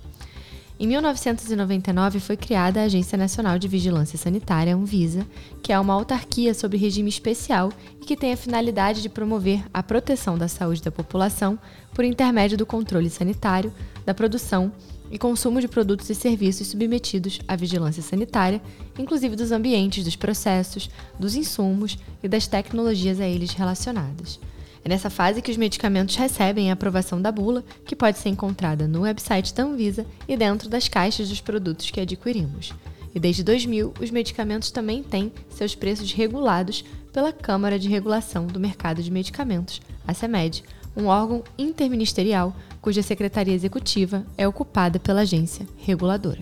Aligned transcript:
Em 0.80 0.86
1999 0.86 2.20
foi 2.20 2.38
criada 2.38 2.80
a 2.80 2.84
Agência 2.84 3.18
Nacional 3.18 3.58
de 3.58 3.68
Vigilância 3.68 4.16
Sanitária, 4.16 4.76
Anvisa, 4.76 5.26
que 5.64 5.74
é 5.74 5.80
uma 5.80 5.96
autarquia 5.96 6.54
sob 6.54 6.78
regime 6.78 7.10
especial 7.10 7.72
e 8.00 8.06
que 8.06 8.16
tem 8.16 8.32
a 8.32 8.38
finalidade 8.38 9.02
de 9.02 9.10
promover 9.10 9.64
a 9.74 9.82
proteção 9.82 10.38
da 10.38 10.48
saúde 10.48 10.84
da 10.84 10.92
população 10.92 11.58
por 11.96 12.06
intermédio 12.06 12.60
do 12.60 12.66
controle 12.66 13.10
sanitário, 13.10 13.74
da 14.06 14.14
produção 14.14 14.72
e 15.10 15.18
consumo 15.18 15.60
de 15.60 15.68
produtos 15.68 16.12
e 16.12 16.16
serviços 16.16 16.68
submetidos 16.68 17.40
à 17.48 17.56
vigilância 17.56 18.04
sanitária, 18.04 18.62
inclusive 19.00 19.36
dos 19.36 19.52
ambientes, 19.52 20.04
dos 20.04 20.16
processos, 20.16 20.92
dos 21.20 21.34
insumos 21.36 21.98
e 22.22 22.28
das 22.28 22.46
tecnologias 22.46 23.20
a 23.20 23.26
eles 23.26 23.52
relacionadas. 23.52 24.40
É 24.84 24.90
nessa 24.90 25.10
fase 25.10 25.42
que 25.42 25.52
os 25.52 25.58
medicamentos 25.58 26.16
recebem 26.16 26.70
a 26.70 26.74
aprovação 26.74 27.22
da 27.22 27.32
bula, 27.32 27.64
que 27.86 27.96
pode 27.96 28.18
ser 28.18 28.30
encontrada 28.30 28.88
no 28.88 29.02
website 29.02 29.54
da 29.54 29.64
Anvisa 29.64 30.06
e 30.28 30.38
dentro 30.38 30.70
das 30.70 30.88
caixas 30.88 31.30
dos 31.30 31.42
produtos 31.42 31.92
que 31.92 32.00
adquirimos. 32.00 32.74
E 33.14 33.20
desde 33.20 33.44
2000, 33.44 33.94
os 34.00 34.12
medicamentos 34.12 34.72
também 34.72 35.02
têm 35.02 35.32
seus 35.50 35.74
preços 35.74 36.12
regulados 36.12 36.86
pela 37.12 37.34
Câmara 37.34 37.80
de 37.80 37.90
Regulação 37.90 38.46
do 38.46 38.60
Mercado 38.60 39.02
de 39.02 39.10
Medicamentos, 39.10 39.82
a 40.08 40.14
CEMED, 40.14 40.64
um 40.96 41.08
órgão 41.08 41.44
interministerial 41.58 42.56
cuja 42.82 43.04
secretaria 43.04 43.54
executiva 43.54 44.26
é 44.38 44.48
ocupada 44.48 45.00
pela 45.00 45.22
agência 45.22 45.68
reguladora. 45.78 46.42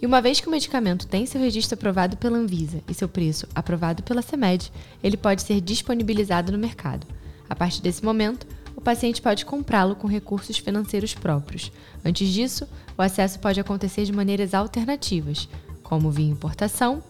E 0.00 0.06
uma 0.06 0.20
vez 0.20 0.40
que 0.40 0.48
o 0.48 0.50
medicamento 0.50 1.06
tem 1.06 1.24
seu 1.24 1.40
registro 1.40 1.74
aprovado 1.74 2.16
pela 2.16 2.36
Anvisa 2.36 2.82
e 2.88 2.92
seu 2.92 3.08
preço 3.08 3.46
aprovado 3.54 4.02
pela 4.02 4.20
CEMED, 4.20 4.70
ele 5.02 5.16
pode 5.16 5.42
ser 5.42 5.60
disponibilizado 5.60 6.52
no 6.52 6.58
mercado. 6.58 7.06
A 7.48 7.54
partir 7.54 7.82
desse 7.82 8.04
momento, 8.04 8.46
o 8.76 8.80
paciente 8.80 9.22
pode 9.22 9.44
comprá-lo 9.44 9.94
com 9.94 10.06
recursos 10.06 10.58
financeiros 10.58 11.14
próprios. 11.14 11.70
Antes 12.04 12.28
disso, 12.28 12.68
o 12.96 13.02
acesso 13.02 13.38
pode 13.38 13.60
acontecer 13.60 14.04
de 14.04 14.12
maneiras 14.12 14.54
alternativas, 14.54 15.48
como 15.82 16.10
via 16.10 16.30
importação 16.30 17.02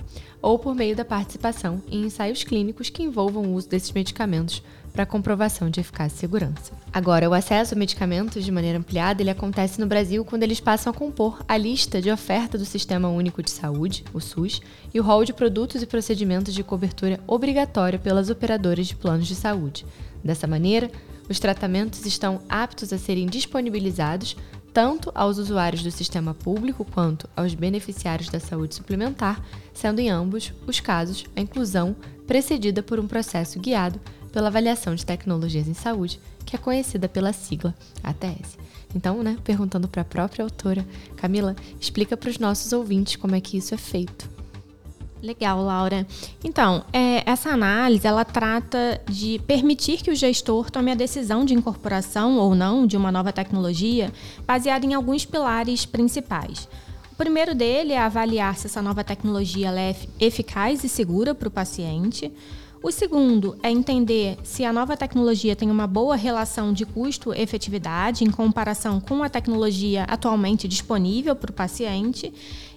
ou 0.43 0.59
por 0.59 0.75
meio 0.75 0.95
da 0.95 1.07
participação 1.07 1.81
em 1.91 2.05
ensaios 2.05 2.45
clínicos 2.45 2.91
que 2.91 3.03
envolvam 3.03 3.45
o 3.45 3.55
uso 3.55 3.67
desses 3.67 3.91
medicamentos 3.93 4.63
para 4.93 5.07
comprovação 5.07 5.71
de 5.71 5.81
eficácia 5.81 6.17
e 6.17 6.21
segurança. 6.21 6.73
Agora, 6.93 7.29
o 7.29 7.33
acesso 7.33 7.75
a 7.75 7.79
medicamentos 7.79 8.45
de 8.45 8.53
maneira 8.53 8.79
ampliada 8.79 9.23
ele 9.23 9.31
acontece 9.31 9.81
no 9.81 9.87
Brasil 9.87 10.25
quando 10.25 10.43
eles 10.43 10.61
passam 10.61 10.93
a 10.93 10.95
compor 10.95 11.43
a 11.49 11.57
lista 11.57 12.01
de 12.01 12.11
oferta 12.11 12.59
do 12.59 12.65
Sistema 12.65 13.09
Único 13.09 13.43
de 13.43 13.51
Saúde, 13.51 14.05
o 14.13 14.21
SUS, 14.21 14.61
e 14.93 15.01
o 15.01 15.03
rol 15.03 15.25
de 15.25 15.33
produtos 15.33 15.83
e 15.83 15.87
procedimentos 15.87 16.53
de 16.53 16.63
cobertura 16.63 17.19
obrigatória 17.27 17.99
pelas 17.99 18.29
operadoras 18.29 18.87
de 18.87 18.95
planos 18.95 19.27
de 19.27 19.35
saúde. 19.35 19.87
Dessa 20.25 20.47
maneira, 20.47 20.91
os 21.29 21.39
tratamentos 21.39 22.07
estão 22.07 22.41
aptos 22.49 22.93
a 22.93 22.99
serem 22.99 23.27
disponibilizados 23.27 24.37
tanto 24.73 25.13
aos 25.15 25.39
usuários 25.39 25.85
do 25.85 25.91
sistema 25.93 26.35
público 26.35 26.85
quanto 26.85 27.29
aos 27.37 27.55
beneficiários 27.55 28.29
da 28.29 28.41
saúde 28.41 28.75
suplementar, 28.75 29.41
sendo 29.73 30.01
em 30.01 30.11
ambos 30.11 30.53
os 30.67 30.81
casos 30.81 31.25
a 31.37 31.41
inclusão 31.41 31.95
precedida 32.27 32.83
por 32.83 32.99
um 32.99 33.07
processo 33.07 33.61
guiado 33.61 34.01
pela 34.33 34.49
avaliação 34.49 34.97
de 34.97 35.07
tecnologias 35.07 35.69
em 35.69 35.75
saúde, 35.75 36.19
que 36.45 36.57
é 36.57 36.59
conhecida 36.59 37.09
pela 37.09 37.33
sigla 37.33 37.73
ATS. 38.03 38.59
Então, 38.93 39.23
né, 39.23 39.37
perguntando 39.45 39.87
para 39.87 40.03
a 40.03 40.05
própria 40.05 40.45
autora, 40.45 40.85
Camila, 41.17 41.55
explica 41.81 42.17
para 42.17 42.31
os 42.31 42.39
nossos 42.39 42.73
ouvintes 42.73 43.15
como 43.15 43.37
é 43.37 43.41
que 43.41 43.57
isso 43.57 43.75
é 43.75 43.79
feito. 43.79 44.34
Legal, 45.25 45.63
Laura. 45.63 46.07
Então, 46.45 46.85
é, 46.93 47.23
essa 47.25 47.49
análise 47.49 48.07
ela 48.07 48.27
trata 48.27 49.01
de 49.09 49.41
permitir 49.47 50.03
que 50.03 50.11
o 50.11 50.15
gestor 50.15 50.71
tome 50.71 50.93
a 50.93 50.95
decisão 50.95 51.47
de 51.47 51.55
incorporação 51.55 52.37
ou 52.37 52.55
não 52.55 52.87
de 52.87 52.95
uma 52.95 53.11
nova 53.11 53.33
tecnologia 53.33 54.13
baseada 54.47 54.85
em 54.85 54.93
alguns 54.93 55.25
pilares 55.25 55.87
principais. 55.87 56.69
O 57.11 57.17
primeiro 57.17 57.55
dele 57.55 57.95
é 57.95 57.99
avaliar 57.99 58.55
se 58.57 58.67
essa 58.67 58.83
nova 58.83 59.03
tecnologia 59.03 59.71
é 59.71 59.97
eficaz 60.21 60.85
e 60.85 60.91
segura 60.91 61.35
para 61.35 61.49
o 61.49 61.51
paciente. 61.51 62.31
O 62.83 62.91
segundo 62.91 63.57
é 63.63 63.71
entender 63.71 64.37
se 64.43 64.63
a 64.63 64.71
nova 64.71 64.95
tecnologia 64.95 65.57
tem 65.57 65.71
uma 65.71 65.87
boa 65.87 66.17
relação 66.17 66.71
de 66.71 66.85
custo-efetividade 66.85 68.25
em 68.25 68.31
comparação 68.31 69.01
com 69.01 69.23
a 69.23 69.31
tecnologia 69.31 70.05
atualmente 70.05 70.69
disponível 70.69 71.35
para 71.35 71.51
o 71.51 71.55
paciente. 71.55 72.31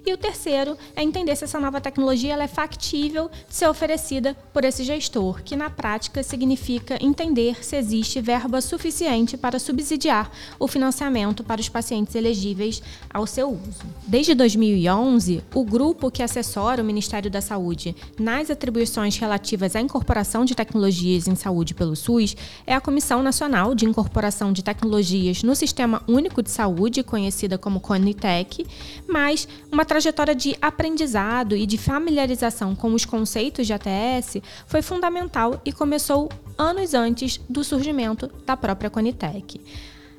E 0.08 0.14
o 0.14 0.18
terceiro 0.18 0.78
é 0.96 1.04
entender 1.04 1.36
se 1.36 1.44
essa 1.44 1.60
nova 1.60 1.82
tecnologia 1.82 2.32
ela 2.32 2.46
é 2.46 2.48
factível 2.48 3.30
de 3.50 3.54
ser 3.54 3.68
oferecida 3.68 4.38
por 4.54 4.64
esse 4.64 4.82
gestor, 4.86 5.44
que 5.44 5.54
na 5.54 5.70
prática 5.70 6.24
significa 6.24 6.98
entender 7.04 7.62
se 7.62 7.76
existe 7.76 8.22
verba 8.22 8.62
suficiente 8.62 9.36
para 9.36 9.60
subsidiar 9.60 10.32
o 10.58 10.66
financiamento 10.66 11.44
para 11.44 11.60
os 11.60 11.68
pacientes 11.68 12.16
elegíveis 12.16 12.82
ao 13.14 13.28
seu 13.28 13.50
uso. 13.50 13.82
Desde 14.08 14.34
2011, 14.34 15.44
o 15.54 15.66
grupo 15.66 16.10
que 16.10 16.24
assessora 16.24 16.82
o 16.82 16.86
Ministério 16.86 17.30
da 17.30 17.42
Saúde 17.42 17.94
nas 18.18 18.50
atribuições 18.50 19.18
relativas 19.18 19.76
à 19.76 19.82
incorporação 19.82 20.46
de 20.46 20.56
tecnologias 20.56 21.28
em 21.28 21.36
saúde 21.36 21.74
pelo 21.74 21.98
SUS 21.98 22.34
é 22.66 22.74
a 22.74 22.80
Comissão 22.80 23.22
Nacional 23.22 23.76
de 23.76 23.84
Incorporação 23.84 24.54
de 24.54 24.64
Tecnologias 24.64 25.44
no 25.44 25.54
Sistema 25.54 26.02
Único 26.08 26.42
de 26.42 26.50
Saúde, 26.50 27.04
conhecida 27.04 27.58
como 27.58 27.82
CONITEC, 27.82 28.66
mais 29.06 29.46
uma 29.70 29.84
trajetória 29.98 30.36
de 30.36 30.56
aprendizado 30.62 31.56
e 31.56 31.66
de 31.66 31.76
familiarização 31.76 32.76
com 32.76 32.94
os 32.94 33.04
conceitos 33.04 33.66
de 33.66 33.74
ATS 33.74 34.38
foi 34.68 34.84
fundamental 34.84 35.60
e 35.66 35.74
começou 35.74 36.30
anos 36.56 36.94
antes 36.94 37.40
do 37.50 37.64
surgimento 37.64 38.30
da 38.46 38.56
própria 38.56 38.92
Conitec. 38.92 39.60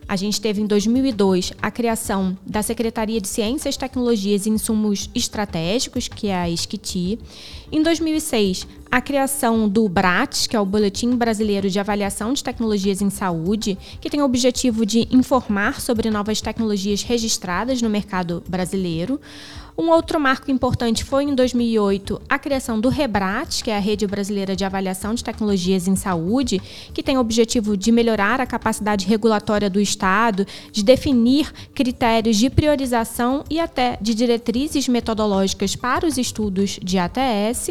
A 0.09 0.17
gente 0.17 0.41
teve 0.41 0.61
em 0.61 0.67
2002 0.67 1.53
a 1.63 1.71
criação 1.71 2.37
da 2.45 2.61
Secretaria 2.61 3.21
de 3.21 3.29
Ciências, 3.29 3.77
Tecnologias 3.77 4.47
e 4.47 4.51
Insumos 4.51 5.09
Estratégicos, 5.15 6.09
que 6.09 6.27
é 6.27 6.35
a 6.35 6.51
SCTI. 6.51 7.21
Em 7.71 7.81
2006, 7.81 8.67
a 8.91 9.01
criação 9.01 9.69
do 9.69 9.87
BRAT, 9.89 10.49
que 10.49 10.57
é 10.57 10.61
o 10.61 10.65
Boletim 10.65 11.15
Brasileiro 11.17 11.69
de 11.69 11.79
Avaliação 11.79 12.33
de 12.33 12.43
Tecnologias 12.43 13.03
em 13.03 13.11
Saúde, 13.11 13.77
que 14.01 14.09
tem 14.09 14.23
o 14.23 14.25
objetivo 14.25 14.87
de 14.87 15.07
informar 15.11 15.81
sobre 15.81 16.11
novas 16.11 16.41
tecnologias 16.41 17.03
registradas 17.03 17.83
no 17.83 17.91
mercado 17.91 18.43
brasileiro. 18.49 19.21
Um 19.81 19.91
outro 19.91 20.19
marco 20.19 20.51
importante 20.51 21.05
foi 21.05 21.23
em 21.23 21.37
2008 21.37 22.21
a 22.29 22.37
criação 22.37 22.81
do 22.81 22.89
REBRAT, 22.89 23.63
que 23.63 23.71
é 23.71 23.77
a 23.77 23.81
Rede 23.81 24.09
Brasileira 24.09 24.57
de 24.57 24.65
Avaliação 24.65 25.15
de 25.15 25.23
Tecnologias 25.23 25.87
em 25.87 25.95
Saúde, 25.95 26.61
que 26.93 27.01
tem 27.01 27.17
o 27.17 27.21
objetivo 27.21 27.77
de 27.77 27.93
melhorar 27.93 28.41
a 28.41 28.47
capacidade 28.47 29.07
regulatória 29.07 29.71
do 29.71 29.81
Estado, 29.81 30.45
de 30.73 30.83
definir 30.83 31.53
critérios 31.73 32.37
de 32.37 32.51
priorização 32.51 33.45
e 33.49 33.61
até 33.61 33.97
de 34.01 34.15
diretrizes 34.15 34.89
metodológicas 34.89 35.77
para 35.77 36.05
os 36.05 36.19
estudos 36.19 36.81
de 36.83 36.99
ATS. 36.99 37.71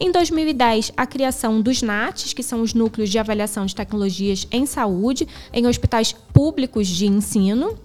Em 0.00 0.10
2010, 0.10 0.51
a 0.96 1.06
criação 1.06 1.60
dos 1.60 1.82
NATs, 1.82 2.32
que 2.32 2.42
são 2.42 2.62
os 2.62 2.74
Núcleos 2.74 3.10
de 3.10 3.18
Avaliação 3.18 3.66
de 3.66 3.74
Tecnologias 3.74 4.46
em 4.50 4.66
Saúde, 4.66 5.26
em 5.52 5.66
hospitais 5.66 6.12
públicos 6.12 6.86
de 6.86 7.06
ensino. 7.06 7.78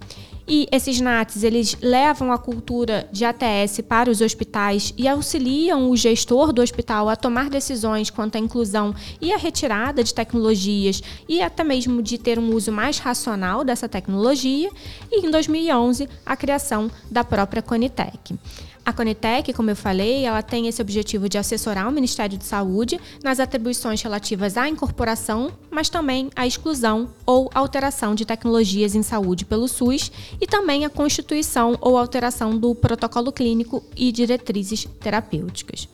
E 0.50 0.66
esses 0.72 0.98
NATs, 0.98 1.42
eles 1.42 1.76
levam 1.82 2.32
a 2.32 2.38
cultura 2.38 3.06
de 3.12 3.22
ATS 3.22 3.82
para 3.86 4.10
os 4.10 4.22
hospitais 4.22 4.94
e 4.96 5.06
auxiliam 5.06 5.90
o 5.90 5.96
gestor 5.96 6.54
do 6.54 6.62
hospital 6.62 7.10
a 7.10 7.16
tomar 7.16 7.50
decisões 7.50 8.08
quanto 8.08 8.36
à 8.36 8.38
inclusão 8.38 8.94
e 9.20 9.30
a 9.30 9.36
retirada 9.36 10.02
de 10.02 10.14
tecnologias 10.14 11.02
e 11.28 11.42
até 11.42 11.62
mesmo 11.62 12.02
de 12.02 12.16
ter 12.16 12.38
um 12.38 12.54
uso 12.54 12.72
mais 12.72 12.98
racional 12.98 13.62
dessa 13.62 13.86
tecnologia. 13.86 14.70
E 15.12 15.26
em 15.26 15.30
2011, 15.30 16.08
a 16.24 16.34
criação 16.34 16.90
da 17.10 17.22
própria 17.22 17.60
Conitec. 17.60 18.34
A 18.88 18.92
Conitec, 18.94 19.52
como 19.52 19.68
eu 19.68 19.76
falei, 19.76 20.24
ela 20.24 20.40
tem 20.40 20.66
esse 20.66 20.80
objetivo 20.80 21.28
de 21.28 21.36
assessorar 21.36 21.86
o 21.86 21.92
Ministério 21.92 22.38
de 22.38 22.44
Saúde 22.46 22.98
nas 23.22 23.38
atribuições 23.38 24.00
relativas 24.00 24.56
à 24.56 24.66
incorporação, 24.66 25.52
mas 25.70 25.90
também 25.90 26.30
à 26.34 26.46
exclusão 26.46 27.10
ou 27.26 27.50
alteração 27.52 28.14
de 28.14 28.24
tecnologias 28.24 28.94
em 28.94 29.02
saúde 29.02 29.44
pelo 29.44 29.68
SUS 29.68 30.10
e 30.40 30.46
também 30.46 30.84
a 30.84 30.90
constituição 30.90 31.76
ou 31.80 31.96
alteração 31.96 32.56
do 32.56 32.74
protocolo 32.74 33.32
clínico 33.32 33.82
e 33.96 34.12
diretrizes 34.12 34.86
terapêuticas. 35.00 35.88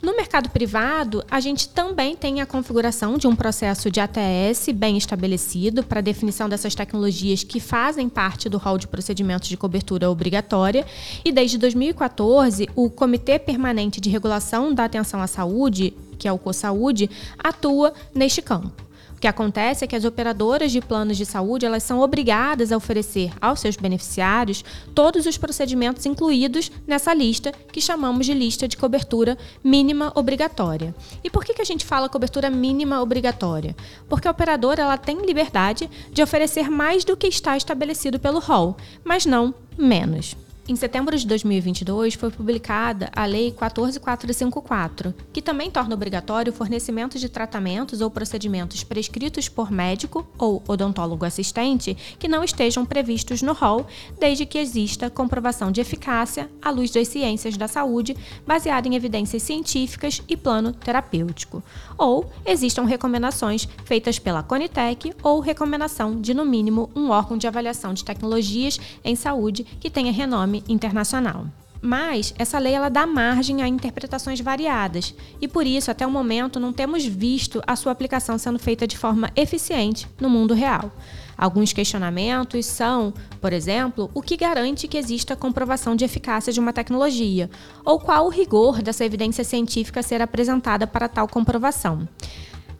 No 0.00 0.14
mercado 0.14 0.48
privado, 0.50 1.24
a 1.28 1.40
gente 1.40 1.68
também 1.70 2.14
tem 2.14 2.40
a 2.40 2.46
configuração 2.46 3.18
de 3.18 3.26
um 3.26 3.34
processo 3.34 3.90
de 3.90 3.98
ATS 3.98 4.68
bem 4.72 4.96
estabelecido 4.96 5.82
para 5.82 6.00
definição 6.00 6.48
dessas 6.48 6.72
tecnologias 6.72 7.42
que 7.42 7.58
fazem 7.58 8.08
parte 8.08 8.48
do 8.48 8.58
rol 8.58 8.78
de 8.78 8.86
procedimentos 8.86 9.48
de 9.48 9.56
cobertura 9.56 10.08
obrigatória. 10.08 10.86
E 11.24 11.32
desde 11.32 11.58
2014, 11.58 12.68
o 12.76 12.88
Comitê 12.88 13.40
Permanente 13.40 14.00
de 14.00 14.08
Regulação 14.08 14.72
da 14.72 14.84
Atenção 14.84 15.20
à 15.20 15.26
Saúde, 15.26 15.92
que 16.16 16.28
é 16.28 16.32
o 16.32 16.38
COSAúde, 16.38 17.10
atua 17.36 17.92
neste 18.14 18.40
campo. 18.40 18.87
O 19.18 19.20
que 19.20 19.26
acontece 19.26 19.84
é 19.84 19.88
que 19.88 19.96
as 19.96 20.04
operadoras 20.04 20.70
de 20.70 20.80
planos 20.80 21.16
de 21.16 21.26
saúde 21.26 21.66
elas 21.66 21.82
são 21.82 21.98
obrigadas 21.98 22.70
a 22.70 22.76
oferecer 22.76 23.32
aos 23.40 23.58
seus 23.58 23.74
beneficiários 23.74 24.64
todos 24.94 25.26
os 25.26 25.36
procedimentos 25.36 26.06
incluídos 26.06 26.70
nessa 26.86 27.12
lista 27.12 27.50
que 27.72 27.80
chamamos 27.80 28.26
de 28.26 28.32
lista 28.32 28.68
de 28.68 28.76
cobertura 28.76 29.36
mínima 29.62 30.12
obrigatória. 30.14 30.94
E 31.24 31.28
por 31.28 31.44
que, 31.44 31.52
que 31.52 31.60
a 31.60 31.64
gente 31.64 31.84
fala 31.84 32.08
cobertura 32.08 32.48
mínima 32.48 33.02
obrigatória? 33.02 33.74
Porque 34.08 34.28
a 34.28 34.30
operadora 34.30 34.82
ela 34.82 34.96
tem 34.96 35.26
liberdade 35.26 35.90
de 36.12 36.22
oferecer 36.22 36.70
mais 36.70 37.04
do 37.04 37.16
que 37.16 37.26
está 37.26 37.56
estabelecido 37.56 38.20
pelo 38.20 38.38
rol, 38.38 38.76
mas 39.02 39.26
não 39.26 39.52
menos. 39.76 40.36
Em 40.70 40.76
setembro 40.76 41.16
de 41.16 41.26
2022, 41.26 42.12
foi 42.12 42.30
publicada 42.30 43.10
a 43.16 43.24
Lei 43.24 43.50
14454, 43.52 45.14
que 45.32 45.40
também 45.40 45.70
torna 45.70 45.94
obrigatório 45.94 46.52
o 46.52 46.54
fornecimento 46.54 47.18
de 47.18 47.26
tratamentos 47.26 48.02
ou 48.02 48.10
procedimentos 48.10 48.84
prescritos 48.84 49.48
por 49.48 49.70
médico 49.70 50.28
ou 50.36 50.62
odontólogo 50.68 51.24
assistente 51.24 51.96
que 52.18 52.28
não 52.28 52.44
estejam 52.44 52.84
previstos 52.84 53.40
no 53.40 53.54
rol, 53.54 53.86
desde 54.20 54.44
que 54.44 54.58
exista 54.58 55.08
comprovação 55.08 55.72
de 55.72 55.80
eficácia 55.80 56.50
à 56.60 56.68
luz 56.68 56.90
das 56.90 57.08
ciências 57.08 57.56
da 57.56 57.66
saúde, 57.66 58.14
baseada 58.46 58.86
em 58.86 58.94
evidências 58.94 59.42
científicas 59.44 60.20
e 60.28 60.36
plano 60.36 60.74
terapêutico, 60.74 61.62
ou 61.96 62.30
existam 62.44 62.84
recomendações 62.84 63.66
feitas 63.86 64.18
pela 64.18 64.42
Conitec 64.42 65.14
ou 65.22 65.40
recomendação 65.40 66.20
de, 66.20 66.34
no 66.34 66.44
mínimo, 66.44 66.90
um 66.94 67.08
órgão 67.08 67.38
de 67.38 67.46
avaliação 67.46 67.94
de 67.94 68.04
tecnologias 68.04 68.78
em 69.02 69.16
saúde 69.16 69.64
que 69.64 69.88
tenha 69.88 70.12
renome 70.12 70.57
internacional. 70.68 71.46
Mas 71.80 72.34
essa 72.38 72.58
lei 72.58 72.74
ela 72.74 72.88
dá 72.88 73.06
margem 73.06 73.62
a 73.62 73.68
interpretações 73.68 74.40
variadas 74.40 75.14
e 75.40 75.46
por 75.46 75.64
isso 75.64 75.90
até 75.90 76.06
o 76.06 76.10
momento 76.10 76.58
não 76.58 76.72
temos 76.72 77.04
visto 77.04 77.62
a 77.66 77.76
sua 77.76 77.92
aplicação 77.92 78.36
sendo 78.36 78.58
feita 78.58 78.86
de 78.86 78.98
forma 78.98 79.30
eficiente 79.36 80.08
no 80.20 80.28
mundo 80.28 80.54
real. 80.54 80.90
Alguns 81.36 81.72
questionamentos 81.72 82.66
são, 82.66 83.14
por 83.40 83.52
exemplo, 83.52 84.10
o 84.12 84.20
que 84.20 84.36
garante 84.36 84.88
que 84.88 84.98
exista 84.98 85.36
comprovação 85.36 85.94
de 85.94 86.04
eficácia 86.04 86.52
de 86.52 86.58
uma 86.58 86.72
tecnologia, 86.72 87.48
ou 87.84 88.00
qual 88.00 88.26
o 88.26 88.28
rigor 88.28 88.82
dessa 88.82 89.04
evidência 89.04 89.44
científica 89.44 90.02
ser 90.02 90.20
apresentada 90.20 90.84
para 90.84 91.08
tal 91.08 91.28
comprovação. 91.28 92.08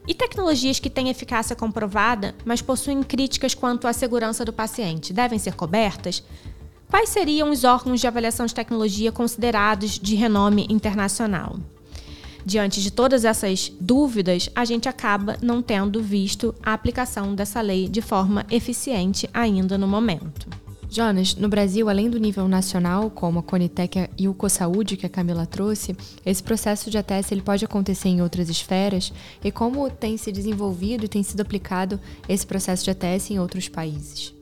E 0.09 0.15
tecnologias 0.15 0.81
que 0.81 0.91
têm 0.91 1.09
eficácia 1.09 1.55
comprovada, 1.55 2.35
mas 2.45 2.61
possuem 2.61 3.01
críticas 3.03 3.55
quanto 3.55 3.87
à 3.87 3.93
segurança 3.93 4.45
do 4.45 4.53
paciente, 4.53 5.13
devem 5.13 5.39
ser 5.39 5.55
cobertas? 5.55 6.25
Quais 6.88 7.11
seriam 7.11 7.50
os 7.50 7.64
órgãos 7.64 8.00
de 8.00 8.06
avaliação 8.06 8.46
de 8.46 8.55
tecnologia 8.55 9.12
considerados 9.12 9.99
de 9.99 10.14
renome 10.14 10.67
internacional? 10.70 11.56
Diante 12.46 12.81
de 12.81 12.90
todas 12.90 13.26
essas 13.26 13.70
dúvidas, 13.79 14.49
a 14.55 14.64
gente 14.64 14.88
acaba 14.88 15.37
não 15.43 15.61
tendo 15.61 16.02
visto 16.02 16.55
a 16.62 16.73
aplicação 16.73 17.35
dessa 17.35 17.61
lei 17.61 17.88
de 17.88 18.00
forma 18.00 18.46
eficiente 18.50 19.29
ainda 19.35 19.76
no 19.76 19.87
momento. 19.87 20.49
Jonas, 20.90 21.35
no 21.35 21.50
Brasil, 21.50 21.90
além 21.90 22.08
do 22.08 22.19
nível 22.19 22.49
nacional, 22.49 23.11
como 23.11 23.41
a 23.41 23.43
Conitec 23.43 24.08
e 24.17 24.26
o 24.26 24.32
CoSaúde 24.32 24.96
que 24.96 25.05
a 25.05 25.11
Camila 25.11 25.44
trouxe, 25.44 25.94
esse 26.25 26.43
processo 26.43 26.91
de 26.91 26.96
ATS 26.96 27.31
ele 27.31 27.43
pode 27.43 27.67
acontecer 27.67 28.08
em 28.08 28.23
outras 28.23 28.49
esferas 28.49 29.12
e 29.44 29.52
como 29.52 29.91
tem 29.91 30.17
se 30.17 30.32
desenvolvido 30.32 31.05
e 31.05 31.08
tem 31.08 31.23
sido 31.23 31.43
aplicado 31.43 32.00
esse 32.26 32.46
processo 32.46 32.82
de 32.84 32.91
ATS 32.91 33.31
em 33.31 33.38
outros 33.38 33.69
países? 33.69 34.38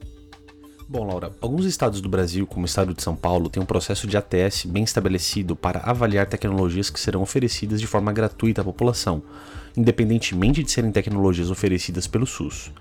Bom, 0.89 1.03
Laura, 1.03 1.33
alguns 1.41 1.65
estados 1.65 1.99
do 1.99 2.07
Brasil, 2.07 2.47
como 2.47 2.63
o 2.63 2.65
estado 2.65 2.93
de 2.93 3.03
São 3.03 3.13
Paulo, 3.13 3.49
têm 3.49 3.61
um 3.61 3.65
processo 3.65 4.07
de 4.07 4.15
ATS 4.15 4.63
bem 4.65 4.85
estabelecido 4.85 5.53
para 5.53 5.81
avaliar 5.81 6.25
tecnologias 6.27 6.89
que 6.89 6.97
serão 6.97 7.21
oferecidas 7.21 7.81
de 7.81 7.85
forma 7.85 8.13
gratuita 8.13 8.61
à 8.61 8.63
população, 8.63 9.21
independentemente 9.75 10.63
de 10.63 10.71
serem 10.71 10.89
tecnologias 10.89 11.51
oferecidas 11.51 12.07
pelo 12.07 12.25
SUS. 12.25 12.71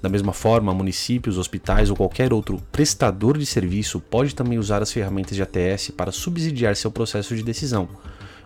Da 0.00 0.08
mesma 0.08 0.32
forma, 0.32 0.72
municípios, 0.72 1.38
hospitais 1.38 1.90
ou 1.90 1.96
qualquer 1.96 2.32
outro 2.32 2.62
prestador 2.70 3.36
de 3.36 3.44
serviço 3.44 3.98
pode 3.98 4.32
também 4.32 4.56
usar 4.56 4.80
as 4.80 4.92
ferramentas 4.92 5.34
de 5.34 5.42
ATS 5.42 5.90
para 5.90 6.12
subsidiar 6.12 6.76
seu 6.76 6.92
processo 6.92 7.34
de 7.34 7.42
decisão, 7.42 7.88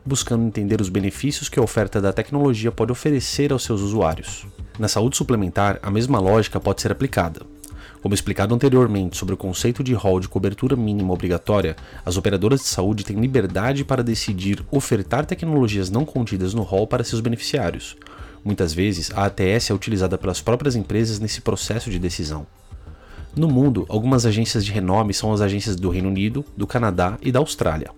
buscando 0.02 0.46
entender 0.46 0.80
os 0.80 0.88
benefícios 0.88 1.50
que 1.50 1.58
a 1.58 1.62
oferta 1.62 2.00
da 2.00 2.10
tecnologia 2.10 2.72
pode 2.72 2.90
oferecer 2.90 3.52
aos 3.52 3.64
seus 3.64 3.82
usuários. 3.82 4.46
Na 4.78 4.88
saúde 4.88 5.18
suplementar, 5.18 5.78
a 5.82 5.90
mesma 5.90 6.18
lógica 6.18 6.58
pode 6.58 6.80
ser 6.80 6.90
aplicada. 6.90 7.52
Como 8.04 8.14
explicado 8.14 8.54
anteriormente 8.54 9.16
sobre 9.16 9.32
o 9.32 9.36
conceito 9.38 9.82
de 9.82 9.94
rol 9.94 10.20
de 10.20 10.28
cobertura 10.28 10.76
mínima 10.76 11.14
obrigatória, 11.14 11.74
as 12.04 12.18
operadoras 12.18 12.60
de 12.60 12.66
saúde 12.66 13.02
têm 13.02 13.18
liberdade 13.18 13.82
para 13.82 14.04
decidir 14.04 14.62
ofertar 14.70 15.24
tecnologias 15.24 15.88
não 15.88 16.04
contidas 16.04 16.52
no 16.52 16.60
rol 16.60 16.86
para 16.86 17.02
seus 17.02 17.22
beneficiários. 17.22 17.96
Muitas 18.44 18.74
vezes, 18.74 19.10
a 19.14 19.24
ATS 19.24 19.70
é 19.70 19.74
utilizada 19.74 20.18
pelas 20.18 20.42
próprias 20.42 20.76
empresas 20.76 21.18
nesse 21.18 21.40
processo 21.40 21.90
de 21.90 21.98
decisão. 21.98 22.46
No 23.34 23.48
mundo, 23.48 23.86
algumas 23.88 24.26
agências 24.26 24.66
de 24.66 24.70
renome 24.70 25.14
são 25.14 25.32
as 25.32 25.40
agências 25.40 25.74
do 25.74 25.88
Reino 25.88 26.10
Unido, 26.10 26.44
do 26.54 26.66
Canadá 26.66 27.16
e 27.22 27.32
da 27.32 27.38
Austrália. 27.38 27.90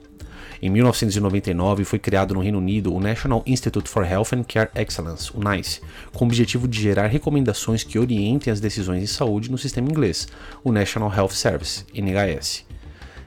Em 0.60 0.70
1999 0.70 1.84
foi 1.84 1.98
criado 1.98 2.32
no 2.32 2.40
Reino 2.40 2.58
Unido 2.58 2.94
o 2.94 2.98
National 2.98 3.42
Institute 3.46 3.90
for 3.90 4.10
Health 4.10 4.28
and 4.32 4.44
Care 4.44 4.70
Excellence, 4.74 5.30
o 5.34 5.40
NICE, 5.40 5.82
com 6.14 6.24
o 6.24 6.28
objetivo 6.28 6.66
de 6.66 6.80
gerar 6.80 7.08
recomendações 7.08 7.84
que 7.84 7.98
orientem 7.98 8.50
as 8.50 8.58
decisões 8.58 9.02
em 9.02 9.06
saúde 9.06 9.50
no 9.50 9.58
sistema 9.58 9.90
inglês, 9.90 10.26
o 10.64 10.72
National 10.72 11.12
Health 11.14 11.32
Service, 11.32 11.84
NHS. 11.94 12.64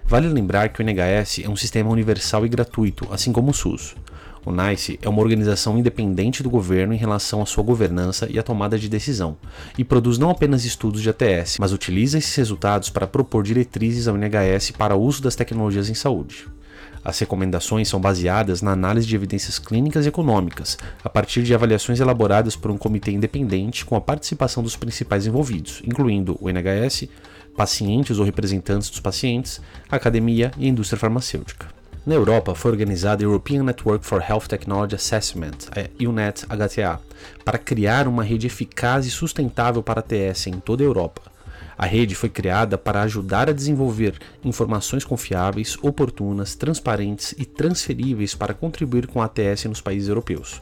Vale 0.05 0.27
lembrar 0.27 0.69
que 0.69 0.81
o 0.81 0.83
NHS 0.83 1.41
é 1.45 1.49
um 1.49 1.55
sistema 1.55 1.91
universal 1.91 2.43
e 2.47 2.49
gratuito, 2.49 3.07
assim 3.11 3.31
como 3.31 3.51
o 3.51 3.53
SUS. 3.53 3.95
O 4.43 4.51
NICE 4.51 4.97
é 5.03 5.07
uma 5.07 5.21
organização 5.21 5.77
independente 5.77 6.41
do 6.41 6.49
governo 6.49 6.93
em 6.93 6.97
relação 6.97 7.43
à 7.43 7.45
sua 7.45 7.63
governança 7.63 8.27
e 8.27 8.39
à 8.39 8.43
tomada 8.43 8.79
de 8.79 8.89
decisão, 8.89 9.37
e 9.77 9.83
produz 9.83 10.17
não 10.17 10.31
apenas 10.31 10.65
estudos 10.65 11.03
de 11.03 11.09
ATS, 11.11 11.57
mas 11.59 11.73
utiliza 11.73 12.17
esses 12.17 12.33
resultados 12.35 12.89
para 12.89 13.05
propor 13.05 13.43
diretrizes 13.43 14.07
ao 14.07 14.17
NHS 14.17 14.71
para 14.71 14.95
o 14.95 15.01
uso 15.03 15.21
das 15.21 15.35
tecnologias 15.35 15.89
em 15.89 15.93
saúde. 15.93 16.47
As 17.03 17.17
recomendações 17.19 17.87
são 17.87 17.99
baseadas 17.99 18.61
na 18.61 18.71
análise 18.71 19.07
de 19.07 19.15
evidências 19.15 19.57
clínicas 19.57 20.05
e 20.05 20.09
econômicas, 20.09 20.77
a 21.03 21.09
partir 21.09 21.43
de 21.43 21.53
avaliações 21.53 21.99
elaboradas 21.99 22.55
por 22.55 22.71
um 22.71 22.77
comitê 22.77 23.11
independente 23.11 23.85
com 23.85 23.95
a 23.95 24.01
participação 24.01 24.61
dos 24.61 24.75
principais 24.75 25.25
envolvidos, 25.25 25.81
incluindo 25.85 26.37
o 26.41 26.49
NHS, 26.49 27.07
pacientes 27.55 28.19
ou 28.19 28.25
representantes 28.25 28.89
dos 28.89 28.99
pacientes, 28.99 29.61
academia 29.89 30.51
e 30.57 30.67
indústria 30.67 30.99
farmacêutica. 30.99 31.67
Na 32.05 32.15
Europa, 32.15 32.55
foi 32.55 32.71
organizada 32.71 33.23
a 33.23 33.25
European 33.25 33.63
Network 33.63 34.05
for 34.05 34.23
Health 34.27 34.47
Technology 34.47 34.95
Assessment, 34.95 35.69
a 35.75 35.89
EUNET-HTA, 36.01 36.99
para 37.43 37.57
criar 37.57 38.07
uma 38.07 38.23
rede 38.23 38.47
eficaz 38.47 39.05
e 39.05 39.11
sustentável 39.11 39.83
para 39.83 39.99
a 39.99 40.03
ATS 40.03 40.47
em 40.47 40.53
toda 40.53 40.83
a 40.83 40.85
Europa. 40.85 41.28
A 41.79 41.85
rede 41.85 42.13
foi 42.13 42.27
criada 42.27 42.77
para 42.77 43.03
ajudar 43.03 43.49
a 43.49 43.53
desenvolver 43.53 44.19
informações 44.43 45.05
confiáveis, 45.05 45.77
oportunas, 45.81 46.53
transparentes 46.53 47.33
e 47.37 47.45
transferíveis 47.45 48.35
para 48.35 48.53
contribuir 48.53 49.07
com 49.07 49.21
a 49.21 49.25
ATS 49.25 49.63
nos 49.63 49.79
países 49.79 50.09
europeus. 50.09 50.61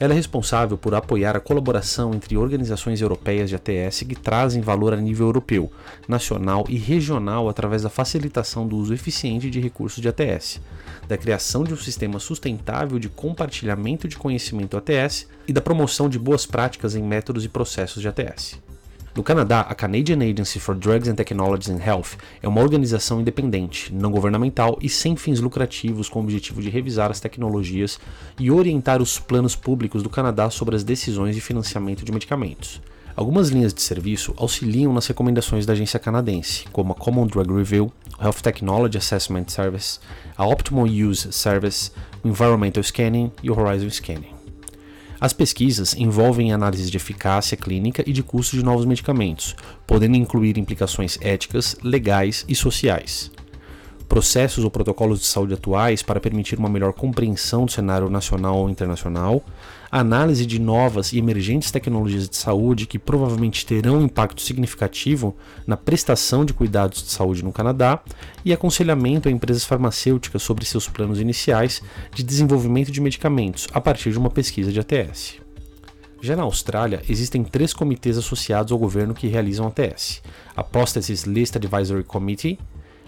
Ela 0.00 0.14
é 0.14 0.16
responsável 0.16 0.76
por 0.76 0.96
apoiar 0.96 1.36
a 1.36 1.40
colaboração 1.40 2.12
entre 2.12 2.36
organizações 2.36 3.00
europeias 3.00 3.50
de 3.50 3.54
ATS 3.54 4.00
que 4.00 4.16
trazem 4.16 4.60
valor 4.60 4.92
a 4.92 4.96
nível 4.96 5.28
europeu, 5.28 5.70
nacional 6.08 6.66
e 6.68 6.76
regional 6.76 7.48
através 7.48 7.82
da 7.82 7.88
facilitação 7.88 8.66
do 8.66 8.76
uso 8.76 8.92
eficiente 8.92 9.48
de 9.48 9.60
recursos 9.60 10.02
de 10.02 10.08
ATS, 10.08 10.60
da 11.06 11.16
criação 11.16 11.62
de 11.62 11.72
um 11.72 11.76
sistema 11.76 12.18
sustentável 12.18 12.98
de 12.98 13.08
compartilhamento 13.08 14.08
de 14.08 14.16
conhecimento 14.16 14.76
ATS 14.76 15.28
e 15.46 15.52
da 15.52 15.60
promoção 15.60 16.08
de 16.08 16.18
boas 16.18 16.44
práticas 16.46 16.96
em 16.96 17.02
métodos 17.04 17.44
e 17.44 17.48
processos 17.48 18.02
de 18.02 18.08
ATS. 18.08 18.71
No 19.14 19.22
Canadá, 19.22 19.60
a 19.60 19.74
Canadian 19.74 20.20
Agency 20.22 20.58
for 20.58 20.74
Drugs 20.74 21.06
and 21.06 21.16
Technologies 21.16 21.68
in 21.68 21.78
Health 21.78 22.16
é 22.42 22.48
uma 22.48 22.62
organização 22.62 23.20
independente, 23.20 23.92
não 23.92 24.10
governamental 24.10 24.78
e 24.80 24.88
sem 24.88 25.16
fins 25.16 25.38
lucrativos 25.38 26.08
com 26.08 26.18
o 26.18 26.22
objetivo 26.22 26.62
de 26.62 26.70
revisar 26.70 27.10
as 27.10 27.20
tecnologias 27.20 28.00
e 28.40 28.50
orientar 28.50 29.02
os 29.02 29.18
planos 29.18 29.54
públicos 29.54 30.02
do 30.02 30.08
Canadá 30.08 30.48
sobre 30.48 30.74
as 30.74 30.82
decisões 30.82 31.34
de 31.34 31.42
financiamento 31.42 32.06
de 32.06 32.10
medicamentos. 32.10 32.80
Algumas 33.14 33.50
linhas 33.50 33.74
de 33.74 33.82
serviço 33.82 34.32
auxiliam 34.38 34.94
nas 34.94 35.06
recomendações 35.06 35.66
da 35.66 35.74
agência 35.74 36.00
canadense, 36.00 36.64
como 36.72 36.92
a 36.92 36.94
Common 36.94 37.26
Drug 37.26 37.52
Review, 37.52 37.92
Health 38.18 38.40
Technology 38.42 38.96
Assessment 38.96 39.44
Service, 39.48 40.00
a 40.34 40.46
Optimal 40.46 40.86
Use 40.86 41.30
Service, 41.32 41.90
o 42.24 42.28
Environmental 42.28 42.82
Scanning 42.82 43.30
e 43.42 43.50
o 43.50 43.60
Horizon 43.60 43.90
Scanning. 43.90 44.31
As 45.22 45.32
pesquisas 45.32 45.94
envolvem 45.94 46.52
análise 46.52 46.90
de 46.90 46.96
eficácia 46.96 47.56
clínica 47.56 48.02
e 48.04 48.12
de 48.12 48.24
custo 48.24 48.56
de 48.56 48.64
novos 48.64 48.84
medicamentos, 48.84 49.54
podendo 49.86 50.16
incluir 50.16 50.58
implicações 50.58 51.16
éticas, 51.20 51.76
legais 51.80 52.44
e 52.48 52.56
sociais. 52.56 53.30
Processos 54.08 54.64
ou 54.64 54.70
protocolos 54.70 55.20
de 55.20 55.26
saúde 55.26 55.54
atuais 55.54 56.02
para 56.02 56.18
permitir 56.18 56.58
uma 56.58 56.68
melhor 56.68 56.92
compreensão 56.92 57.66
do 57.66 57.70
cenário 57.70 58.10
nacional 58.10 58.56
ou 58.56 58.68
internacional, 58.68 59.44
análise 60.00 60.46
de 60.46 60.58
novas 60.58 61.12
e 61.12 61.18
emergentes 61.18 61.70
tecnologias 61.70 62.26
de 62.26 62.34
saúde 62.34 62.86
que 62.86 62.98
provavelmente 62.98 63.66
terão 63.66 64.00
impacto 64.00 64.40
significativo 64.40 65.36
na 65.66 65.76
prestação 65.76 66.46
de 66.46 66.54
cuidados 66.54 67.02
de 67.02 67.10
saúde 67.10 67.44
no 67.44 67.52
Canadá 67.52 68.02
e 68.42 68.54
aconselhamento 68.54 69.28
a 69.28 69.30
empresas 69.30 69.66
farmacêuticas 69.66 70.42
sobre 70.42 70.64
seus 70.64 70.88
planos 70.88 71.20
iniciais 71.20 71.82
de 72.14 72.22
desenvolvimento 72.22 72.90
de 72.90 73.02
medicamentos 73.02 73.68
a 73.74 73.82
partir 73.82 74.10
de 74.12 74.18
uma 74.18 74.30
pesquisa 74.30 74.72
de 74.72 74.80
ATS. 74.80 75.34
Já 76.22 76.36
na 76.36 76.44
Austrália, 76.44 77.02
existem 77.06 77.44
três 77.44 77.74
comitês 77.74 78.16
associados 78.16 78.72
ao 78.72 78.78
governo 78.78 79.12
que 79.12 79.26
realizam 79.26 79.66
ATS: 79.66 80.22
a 80.56 80.64
Prosthesis 80.64 81.24
List 81.24 81.56
Advisory 81.56 82.04
Committee, 82.04 82.58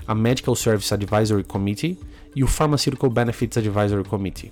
a 0.06 0.14
Medical 0.14 0.54
Service 0.54 0.92
Advisory 0.92 1.44
Committee 1.44 1.98
e 2.36 2.44
o 2.44 2.46
Pharmaceutical 2.46 3.08
Benefits 3.08 3.56
Advisory 3.56 4.04
Committee. 4.04 4.50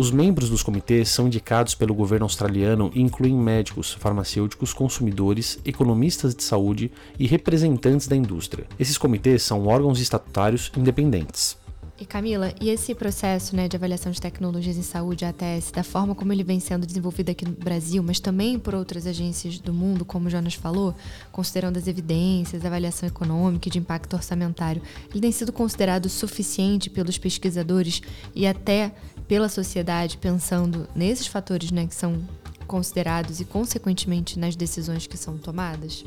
Os 0.00 0.10
membros 0.10 0.48
dos 0.48 0.62
comitês 0.62 1.10
são 1.10 1.26
indicados 1.26 1.74
pelo 1.74 1.92
governo 1.92 2.24
australiano 2.24 2.90
e 2.94 3.02
incluem 3.02 3.34
médicos, 3.34 3.92
farmacêuticos, 3.92 4.72
consumidores, 4.72 5.58
economistas 5.62 6.34
de 6.34 6.42
saúde 6.42 6.90
e 7.18 7.26
representantes 7.26 8.08
da 8.08 8.16
indústria. 8.16 8.64
Esses 8.78 8.96
comitês 8.96 9.42
são 9.42 9.66
órgãos 9.66 10.00
estatutários 10.00 10.72
independentes. 10.74 11.58
E 12.00 12.06
Camila, 12.06 12.54
e 12.58 12.70
esse 12.70 12.94
processo 12.94 13.54
né, 13.54 13.68
de 13.68 13.76
avaliação 13.76 14.10
de 14.10 14.18
tecnologias 14.18 14.78
em 14.78 14.82
saúde, 14.82 15.26
ATS, 15.26 15.70
da 15.70 15.84
forma 15.84 16.14
como 16.14 16.32
ele 16.32 16.42
vem 16.42 16.58
sendo 16.58 16.86
desenvolvido 16.86 17.28
aqui 17.28 17.44
no 17.44 17.52
Brasil, 17.52 18.02
mas 18.02 18.18
também 18.18 18.58
por 18.58 18.74
outras 18.74 19.06
agências 19.06 19.58
do 19.58 19.74
mundo, 19.74 20.02
como 20.02 20.28
o 20.28 20.30
Jonas 20.30 20.54
falou, 20.54 20.94
considerando 21.30 21.76
as 21.76 21.86
evidências, 21.86 22.64
avaliação 22.64 23.06
econômica 23.06 23.68
e 23.68 23.70
de 23.70 23.78
impacto 23.78 24.14
orçamentário, 24.14 24.80
ele 25.10 25.20
tem 25.20 25.30
sido 25.30 25.52
considerado 25.52 26.08
suficiente 26.08 26.88
pelos 26.88 27.18
pesquisadores 27.18 28.00
e 28.34 28.46
até 28.46 28.94
pela 29.30 29.48
sociedade, 29.48 30.18
pensando 30.18 30.88
nesses 30.92 31.28
fatores 31.28 31.70
né, 31.70 31.86
que 31.86 31.94
são 31.94 32.20
considerados 32.66 33.38
e, 33.38 33.44
consequentemente, 33.44 34.36
nas 34.36 34.56
decisões 34.56 35.06
que 35.06 35.16
são 35.16 35.38
tomadas? 35.38 36.04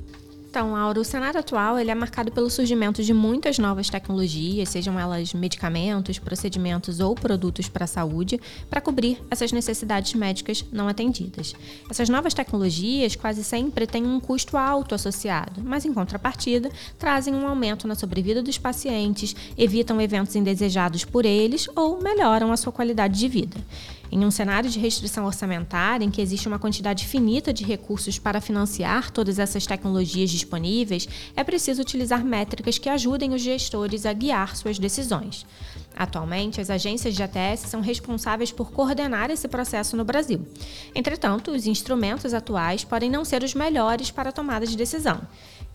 Então, 0.54 0.74
Laura, 0.74 1.00
o 1.00 1.04
cenário 1.04 1.40
atual 1.40 1.80
ele 1.80 1.90
é 1.90 1.96
marcado 1.96 2.32
pelo 2.32 2.48
surgimento 2.48 3.02
de 3.02 3.12
muitas 3.12 3.58
novas 3.58 3.90
tecnologias, 3.90 4.70
sejam 4.70 5.00
elas 5.00 5.34
medicamentos, 5.34 6.20
procedimentos 6.20 7.00
ou 7.00 7.16
produtos 7.16 7.68
para 7.68 7.86
a 7.86 7.88
saúde, 7.88 8.40
para 8.70 8.80
cobrir 8.80 9.20
essas 9.32 9.52
necessidades 9.52 10.14
médicas 10.14 10.64
não 10.72 10.88
atendidas. 10.88 11.56
Essas 11.90 12.08
novas 12.08 12.36
tecnologias 12.36 13.16
quase 13.16 13.44
sempre 13.44 13.88
têm 13.88 14.06
um 14.06 14.20
custo 14.20 14.56
alto 14.56 14.94
associado, 14.94 15.60
mas 15.66 15.86
em 15.86 15.94
contrapartida 15.94 16.70
trazem 17.00 17.34
um 17.34 17.48
aumento 17.48 17.88
na 17.88 17.96
sobrevida 17.96 18.44
dos 18.44 18.60
pacientes, 18.60 19.36
evitam 19.58 20.00
eventos 20.00 20.36
indesejados 20.36 21.04
por 21.04 21.26
eles 21.26 21.68
ou 21.76 22.00
melhoram 22.00 22.52
a 22.52 22.58
sua 22.58 22.72
qualidade 22.72 23.18
de 23.18 23.28
vida. 23.28 23.58
Em 24.16 24.24
um 24.24 24.30
cenário 24.30 24.70
de 24.70 24.78
restrição 24.78 25.26
orçamentária, 25.26 26.06
em 26.06 26.12
que 26.12 26.22
existe 26.22 26.48
uma 26.48 26.60
quantidade 26.60 27.08
finita 27.08 27.52
de 27.52 27.64
recursos 27.64 28.20
para 28.20 28.40
financiar 28.40 29.10
todas 29.10 29.40
essas 29.40 29.66
tecnologias 29.66 30.30
disponíveis, 30.30 31.10
é 31.36 31.44
preciso 31.44 31.82
utilizar 31.82 32.24
métricas 32.24 32.78
que 32.78 32.90
ajudem 32.90 33.34
os 33.34 33.42
gestores 33.42 34.06
a 34.06 34.14
guiar 34.14 34.56
suas 34.56 34.78
decisões. 34.78 35.48
Atualmente, 35.96 36.62
as 36.62 36.70
agências 36.70 37.16
de 37.16 37.24
ATS 37.24 37.62
são 37.62 37.82
responsáveis 37.82 38.52
por 38.52 38.72
coordenar 38.72 39.32
esse 39.32 39.48
processo 39.48 39.98
no 39.98 40.06
Brasil. 40.06 40.46
Entretanto, 40.94 41.50
os 41.50 41.66
instrumentos 41.66 42.36
atuais 42.36 42.84
podem 42.84 43.10
não 43.10 43.26
ser 43.26 43.42
os 43.42 43.56
melhores 43.56 44.12
para 44.12 44.30
a 44.30 44.34
tomada 44.34 44.68
de 44.68 44.78
decisão. 44.78 45.22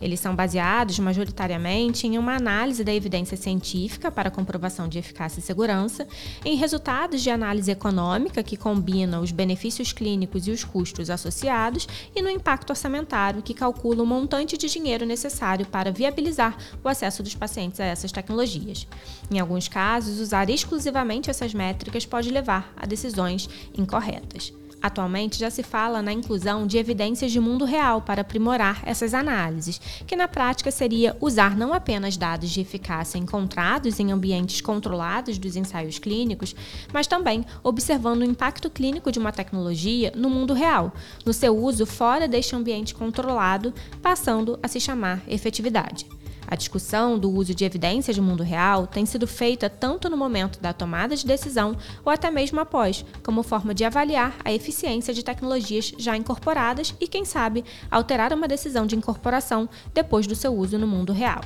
Eles 0.01 0.21
são 0.21 0.35
baseados 0.35 0.99
majoritariamente 0.99 2.07
em 2.07 2.19
uma 2.19 2.37
análise 2.37 2.85
da 2.85 2.95
evidência 2.95 3.37
científica 3.37 4.11
para 4.11 4.31
comprovação 4.31 4.89
de 4.89 4.99
eficácia 4.99 5.41
e 5.41 5.43
segurança, 5.43 6.07
em 6.45 6.57
resultados 6.57 7.23
de 7.23 7.31
análise 7.31 7.71
econômica 7.71 8.43
que 8.43 8.57
combina 8.57 9.21
os 9.21 9.33
benefícios 9.33 9.93
clínicos 9.93 10.47
e 10.47 10.51
os 10.51 10.65
custos 10.65 11.11
associados 11.11 11.89
e 12.15 12.23
no 12.23 12.31
impacto 12.31 12.71
orçamentário 12.71 13.43
que 13.43 13.55
calcula 13.55 14.03
o 14.03 14.07
montante 14.07 14.57
de 14.57 14.69
dinheiro 14.69 15.05
necessário 15.05 15.67
para 15.67 15.91
viabilizar 15.91 16.57
o 16.83 16.89
acesso 16.89 17.23
dos 17.23 17.35
pacientes 17.35 17.81
a 17.81 17.85
essas 17.85 18.13
tecnologias. 18.13 18.87
Em 19.31 19.39
alguns 19.39 19.69
casos, 19.69 20.21
usar 20.21 20.49
exclusivamente 20.49 21.31
essas 21.31 21.53
métricas 21.53 22.07
pode 22.07 22.31
levar 22.31 22.73
a 22.77 22.87
decisões 22.87 23.49
incorretas. 23.77 24.53
Atualmente 24.81 25.39
já 25.39 25.51
se 25.51 25.63
fala 25.63 26.01
na 26.01 26.13
inclusão 26.13 26.67
de 26.67 26.79
evidências 26.79 27.33
de 27.33 27.41
mundo 27.41 27.65
real 27.65 28.01
para 28.01 28.21
aprimorar 28.23 28.83
essas 28.87 29.13
análises, 29.13 29.81
que 30.07 30.15
na 30.15 30.29
prática 30.29 30.71
seria 30.71 31.17
usar 31.21 31.57
não 31.57 31.75
apenas 31.75 32.17
dados 32.17 32.51
de 32.51 32.61
eficácia 32.61 33.19
encontrados 33.19 33.99
em 33.99 34.13
ambientes 34.13 34.61
controlados 34.61 35.37
dos 35.37 35.57
ensaios 35.57 35.99
clínicos, 35.99 36.55
mas 36.93 37.07
também 37.07 37.45
observando 37.63 38.21
o 38.21 38.25
impacto 38.25 38.71
clínico 38.71 39.11
de 39.11 39.19
uma 39.19 39.33
tecnologia 39.33 40.13
no 40.15 40.31
mundo 40.31 40.55
real, 40.55 40.93
no 41.25 41.33
seu 41.33 41.57
uso 41.57 41.85
fora 41.85 42.29
deste 42.29 42.55
ambiente 42.55 42.95
controlado, 42.95 43.75
passando 44.01 44.59
a 44.63 44.69
se 44.69 44.81
chamar 44.81 45.23
efetividade. 45.27 46.07
A 46.51 46.57
discussão 46.57 47.19
do 47.19 47.31
uso 47.31 47.55
de 47.55 47.67
evidências 47.67 48.17
de 48.17 48.23
mundo 48.23 48.43
real 48.43 48.87
tem 48.87 49.05
sido 49.05 49.27
feita 49.27 49.69
tanto 49.69 50.09
no 50.09 50.17
momento 50.17 50.59
da 50.61 50.73
tomada 50.73 51.15
de 51.15 51.27
decisão 51.27 51.77
ou 52.03 52.11
até 52.11 52.31
mesmo 52.31 52.59
após, 52.59 53.05
como 53.23 53.43
forma 53.43 53.75
de 53.75 53.85
avaliar 53.85 54.35
a 54.43 54.51
eficiência 54.51 55.13
de 55.13 55.23
tecnologias 55.23 55.93
já 55.99 56.17
incorporadas 56.17 56.95
e, 56.99 57.07
quem 57.07 57.27
sabe, 57.27 57.67
alterar 57.91 58.33
uma 58.33 58.49
decisão 58.49 58.87
de 58.87 58.97
incorporação 58.97 59.69
depois 59.93 60.27
do 60.27 60.35
seu 60.35 60.55
uso 60.55 60.79
no 60.79 60.87
mundo 60.87 61.13
real. 61.13 61.43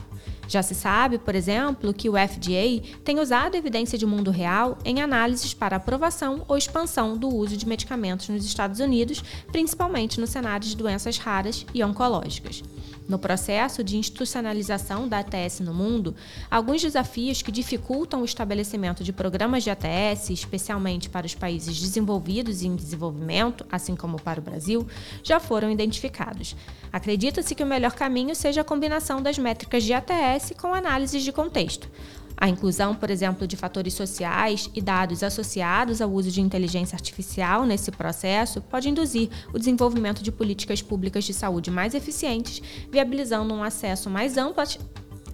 Já 0.53 0.63
se 0.63 0.75
sabe, 0.75 1.17
por 1.17 1.35
exemplo, 1.35 1.95
que 1.95 2.11
o 2.11 2.13
FDA 2.13 2.87
tem 3.03 3.19
usado 3.19 3.55
evidência 3.55 3.97
de 3.97 4.05
mundo 4.05 4.31
real 4.31 4.77
em 4.85 5.01
análises 5.01 5.55
para 5.55 5.77
aprovação 5.77 6.45
ou 6.47 6.59
expansão 6.59 7.17
do 7.17 7.27
uso 7.27 7.57
de 7.57 7.67
medicamentos 7.67 8.29
nos 8.29 8.45
Estados 8.45 8.79
Unidos, 8.79 9.25
principalmente 9.51 10.21
no 10.21 10.27
cenário 10.27 10.69
de 10.69 10.77
doenças 10.77 11.17
raras 11.17 11.65
e 11.73 11.83
oncológicas. 11.83 12.63
No 13.09 13.19
processo 13.19 13.83
de 13.83 13.97
institucionalização 13.97 15.09
da 15.09 15.19
ATS 15.21 15.61
no 15.61 15.75
mundo, 15.75 16.15
alguns 16.51 16.83
desafios 16.83 17.43
que 17.43 17.51
dificultam 17.51 18.23
o 18.23 18.25
estabelecimento 18.25 19.03
de 19.03 19.13
programas 19.13 19.65
de 19.65 19.71
ATS, 19.71 20.31
especialmente 20.31 21.09
para 21.09 21.27
os 21.27 21.35
países 21.35 21.81
desenvolvidos 21.81 22.63
e 22.63 22.69
em 22.69 22.77
desenvolvimento, 22.77 23.67
assim 23.71 23.97
como 23.97 24.21
para 24.21 24.39
o 24.39 24.43
Brasil, 24.43 24.87
já 25.23 25.41
foram 25.41 25.71
identificados. 25.71 26.55
Acredita-se 26.93 27.55
que 27.55 27.63
o 27.63 27.67
melhor 27.67 27.93
caminho 27.93 28.35
seja 28.35 28.61
a 28.61 28.65
combinação 28.65 29.21
das 29.21 29.39
métricas 29.39 29.83
de 29.83 29.95
ATS 29.95 30.42
com 30.51 30.75
análises 30.75 31.23
de 31.23 31.33
contexto. 31.33 31.89
A 32.37 32.49
inclusão, 32.49 32.93
por 32.93 33.09
exemplo, 33.09 33.47
de 33.47 33.57
fatores 33.57 33.95
sociais 33.95 34.69
e 34.75 34.81
dados 34.81 35.23
associados 35.23 36.01
ao 36.01 36.11
uso 36.11 36.31
de 36.31 36.41
inteligência 36.41 36.97
artificial 36.97 37.65
nesse 37.65 37.93
processo 37.93 38.61
pode 38.61 38.89
induzir 38.89 39.29
o 39.53 39.59
desenvolvimento 39.59 40.23
de 40.23 40.33
políticas 40.33 40.83
públicas 40.83 41.23
de 41.23 41.33
saúde 41.33 41.71
mais 41.71 41.95
eficientes, 41.95 42.61
viabilizando 42.91 43.55
um 43.55 43.63
acesso 43.63 44.11
mais 44.11 44.37
amplo 44.37 44.65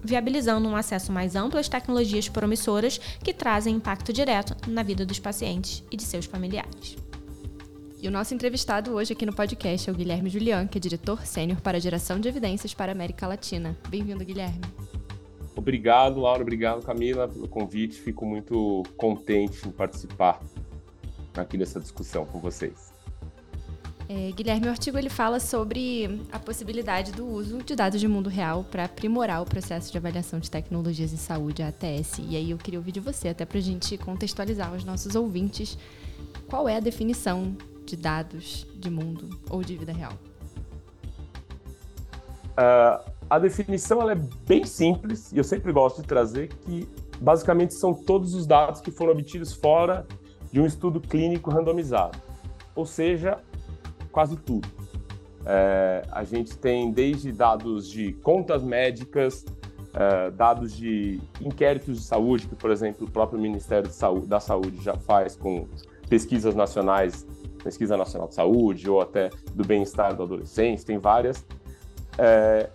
viabilizando 0.03 0.69
um 0.69 0.75
acesso 0.75 1.11
mais 1.11 1.35
amplo 1.35 1.59
às 1.59 1.67
tecnologias 1.67 2.29
promissoras 2.29 2.99
que 3.23 3.33
trazem 3.33 3.75
impacto 3.75 4.13
direto 4.13 4.55
na 4.69 4.83
vida 4.83 5.05
dos 5.05 5.19
pacientes 5.19 5.83
e 5.91 5.97
de 5.97 6.03
seus 6.03 6.25
familiares. 6.25 7.08
E 8.01 8.07
o 8.07 8.11
nosso 8.11 8.33
entrevistado 8.33 8.93
hoje 8.93 9.11
aqui 9.11 9.25
no 9.25 9.33
podcast 9.33 9.89
é 9.89 9.91
o 9.91 9.95
Guilherme 9.95 10.29
Julian, 10.29 10.65
que 10.67 10.77
é 10.77 10.81
diretor 10.81 11.25
sênior 11.25 11.59
para 11.59 11.81
geração 11.81 12.17
de 12.17 12.29
evidências 12.29 12.73
para 12.73 12.93
a 12.93 12.95
América 12.95 13.27
Latina. 13.27 13.77
Bem-vindo, 13.89 14.23
Guilherme. 14.23 14.61
Obrigado, 15.53 16.21
Laura. 16.21 16.41
Obrigado, 16.41 16.81
Camila, 16.81 17.27
pelo 17.27 17.49
convite. 17.49 17.99
Fico 17.99 18.25
muito 18.25 18.83
contente 18.95 19.67
em 19.67 19.71
participar 19.71 20.39
aqui 21.35 21.57
dessa 21.57 21.77
discussão 21.77 22.25
com 22.25 22.39
vocês. 22.39 22.93
É, 24.07 24.31
Guilherme, 24.31 24.67
o 24.67 24.69
artigo 24.69 24.97
ele 24.97 25.09
fala 25.09 25.37
sobre 25.37 26.21
a 26.31 26.39
possibilidade 26.39 27.11
do 27.11 27.27
uso 27.27 27.57
de 27.57 27.75
dados 27.75 27.99
de 27.99 28.07
mundo 28.07 28.29
real 28.29 28.63
para 28.63 28.85
aprimorar 28.85 29.41
o 29.41 29.45
processo 29.45 29.91
de 29.91 29.97
avaliação 29.97 30.39
de 30.39 30.49
tecnologias 30.49 31.11
em 31.11 31.17
saúde, 31.17 31.61
a 31.61 31.67
ATS. 31.67 32.19
E 32.29 32.37
aí 32.37 32.51
eu 32.51 32.57
queria 32.57 32.79
ouvir 32.79 32.93
de 32.93 33.01
você, 33.01 33.27
até 33.27 33.45
para 33.45 33.57
a 33.57 33.61
gente 33.61 33.97
contextualizar 33.97 34.73
os 34.73 34.85
nossos 34.85 35.15
ouvintes, 35.15 35.77
qual 36.47 36.67
é 36.67 36.77
a 36.77 36.79
definição 36.79 37.55
de 37.89 37.97
dados 37.97 38.67
de 38.75 38.89
mundo 38.89 39.29
ou 39.49 39.63
de 39.63 39.75
vida 39.75 39.91
real? 39.91 40.13
Uh, 42.51 43.11
a 43.29 43.39
definição 43.39 44.01
ela 44.01 44.11
é 44.11 44.19
bem 44.47 44.65
simples 44.65 45.31
e 45.31 45.37
eu 45.37 45.43
sempre 45.43 45.71
gosto 45.71 46.01
de 46.01 46.07
trazer 46.07 46.47
que 46.47 46.87
basicamente 47.19 47.73
são 47.73 47.93
todos 47.93 48.33
os 48.33 48.45
dados 48.45 48.81
que 48.81 48.91
foram 48.91 49.13
obtidos 49.13 49.53
fora 49.53 50.05
de 50.51 50.59
um 50.59 50.65
estudo 50.65 50.99
clínico 50.99 51.51
randomizado, 51.51 52.17
ou 52.75 52.85
seja, 52.85 53.39
quase 54.11 54.35
tudo. 54.35 54.67
É, 55.45 56.03
a 56.11 56.23
gente 56.23 56.57
tem 56.57 56.91
desde 56.91 57.31
dados 57.31 57.89
de 57.89 58.13
contas 58.13 58.63
médicas, 58.63 59.45
é, 59.93 60.31
dados 60.31 60.75
de 60.75 61.19
inquéritos 61.39 61.97
de 61.97 62.03
saúde, 62.03 62.47
que, 62.47 62.55
por 62.55 62.71
exemplo, 62.71 63.07
o 63.07 63.11
próprio 63.11 63.39
Ministério 63.39 63.89
da 64.27 64.39
Saúde 64.39 64.83
já 64.83 64.95
faz 64.95 65.35
com 65.35 65.67
pesquisas 66.09 66.55
nacionais 66.55 67.25
Pesquisa 67.63 67.97
Nacional 67.97 68.27
de 68.27 68.35
Saúde 68.35 68.89
ou 68.89 69.01
até 69.01 69.29
do 69.53 69.65
bem-estar 69.65 70.15
do 70.15 70.23
adolescente, 70.23 70.85
tem 70.85 70.97
várias. 70.97 71.45
É, 72.17 72.69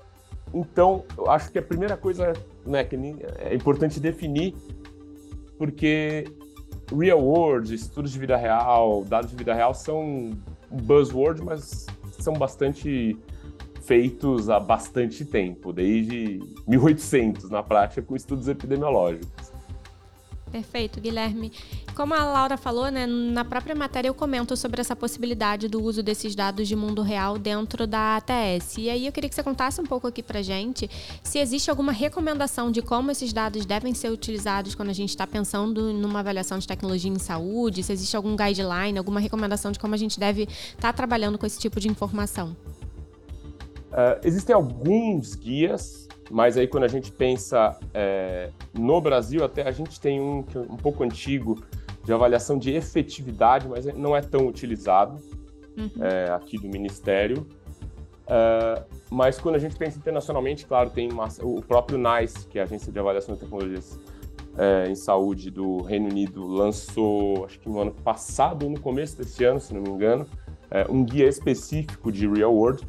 então, 0.53 1.05
eu 1.17 1.31
acho 1.31 1.51
que 1.51 1.59
a 1.59 1.63
primeira 1.63 1.97
coisa 1.97 2.33
né, 2.65 2.85
que 2.85 2.97
é 3.39 3.55
importante 3.55 3.99
definir, 3.99 4.55
porque 5.59 6.25
real 6.97 7.21
world, 7.21 7.75
estudos 7.75 8.13
de 8.13 8.19
vida 8.19 8.37
real, 8.37 9.05
dados 9.05 9.31
de 9.31 9.37
vida 9.37 9.55
real 9.55 9.75
são 9.75 10.31
buzzword, 10.71 11.43
mas 11.43 11.87
são 12.19 12.35
bastante 12.35 13.19
feitos 13.83 14.49
há 14.49 14.59
bastante 14.59 15.25
tempo, 15.25 15.73
desde 15.73 16.41
1800 16.67 17.51
na 17.51 17.63
prática, 17.63 18.03
com 18.03 18.17
estudos 18.17 18.49
epidemiológicos. 18.49 19.54
Perfeito, 20.55 21.01
Guilherme. 21.01 21.51
Como 21.97 22.15
a 22.15 22.23
Laura 22.23 22.57
falou, 22.57 22.89
né, 22.89 23.07
na 23.07 23.45
própria 23.45 23.75
matéria 23.75 24.07
eu 24.07 24.15
comento 24.15 24.57
sobre 24.57 24.81
essa 24.81 24.95
possibilidade 24.95 25.67
do 25.67 25.83
uso 25.83 26.01
desses 26.01 26.33
dados 26.37 26.69
de 26.69 26.77
mundo 26.77 27.03
real 27.03 27.37
dentro 27.37 27.89
da 27.89 28.19
ATS. 28.19 28.79
E 28.79 28.89
aí 28.89 29.05
eu 29.05 29.11
queria 29.11 29.29
que 29.29 29.35
você 29.35 29.43
contasse 29.43 29.81
um 29.81 29.85
pouco 29.85 30.07
aqui 30.07 30.23
pra 30.23 30.43
gente 30.43 30.89
se 31.25 31.41
existe 31.41 31.71
alguma 31.71 31.91
recomendação 31.91 32.71
de 32.71 32.83
como 32.83 33.11
esses 33.11 33.33
dados 33.33 33.67
devem 33.67 33.95
ser 33.95 34.13
utilizados 34.13 34.77
quando 34.77 34.91
a 34.91 34.93
gente 34.93 35.09
está 35.09 35.27
pensando 35.27 35.93
numa 35.93 36.21
avaliação 36.21 36.57
de 36.61 36.69
tecnologia 36.69 37.11
em 37.11 37.19
saúde, 37.19 37.83
se 37.83 37.93
existe 37.93 38.17
algum 38.17 38.37
guideline, 38.37 38.97
alguma 38.97 39.19
recomendação 39.19 39.73
de 39.73 39.81
como 39.81 39.93
a 39.93 39.99
gente 39.99 40.21
deve 40.21 40.43
estar 40.43 40.77
tá 40.83 40.93
trabalhando 40.93 41.37
com 41.37 41.47
esse 41.47 41.59
tipo 41.59 41.81
de 41.81 41.89
informação. 41.89 42.57
Uh, 43.91 44.23
existem 44.23 44.55
alguns 44.55 45.35
guias 45.35 46.07
mas 46.31 46.57
aí 46.57 46.67
quando 46.67 46.85
a 46.85 46.89
gente 46.89 47.13
pensa 47.13 47.79
é, 47.93 48.51
no 48.73 49.01
Brasil, 49.01 49.45
até 49.45 49.63
a 49.63 49.71
gente 49.71 50.01
tem 50.01 50.21
um 50.21 50.45
é 50.55 50.59
um 50.59 50.77
pouco 50.77 51.05
antigo 51.05 51.63
de 52.05 52.13
avaliação 52.13 52.59
de 52.59 52.71
efetividade, 52.71 53.69
mas 53.69 53.87
não 53.87 54.17
é 54.17 54.21
tão 54.21 54.47
utilizado 54.47 55.19
uhum. 55.77 55.91
é, 56.05 56.31
aqui 56.31 56.59
do 56.59 56.69
Ministério. 56.69 57.47
Uh, 58.25 58.83
mas 59.11 59.39
quando 59.39 59.57
a 59.57 59.59
gente 59.59 59.77
pensa 59.77 59.99
internacionalmente, 59.99 60.67
claro, 60.67 60.91
tem 60.91 61.11
uma, 61.13 61.29
o 61.43 61.61
próprio 61.61 61.99
NICE, 61.99 62.47
que 62.47 62.59
é 62.59 62.63
a 62.63 62.65
Agência 62.65 62.91
de 62.91 62.99
Avaliação 62.99 63.35
de 63.35 63.41
Tecnologias 63.41 63.99
é, 64.57 64.89
em 64.89 64.95
Saúde 64.95 65.51
do 65.51 65.83
Reino 65.83 66.09
Unido, 66.09 66.47
lançou, 66.47 67.45
acho 67.45 67.59
que 67.61 67.69
no 67.69 67.81
ano 67.81 67.93
passado 67.93 68.65
ou 68.65 68.71
no 68.71 68.81
começo 68.81 69.17
desse 69.17 69.45
ano, 69.45 69.61
se 69.61 69.75
não 69.75 69.83
me 69.83 69.91
engano, 69.91 70.27
é, 70.71 70.87
um 70.89 71.05
guia 71.05 71.29
específico 71.29 72.11
de 72.11 72.27
Real 72.27 72.55
World. 72.55 72.87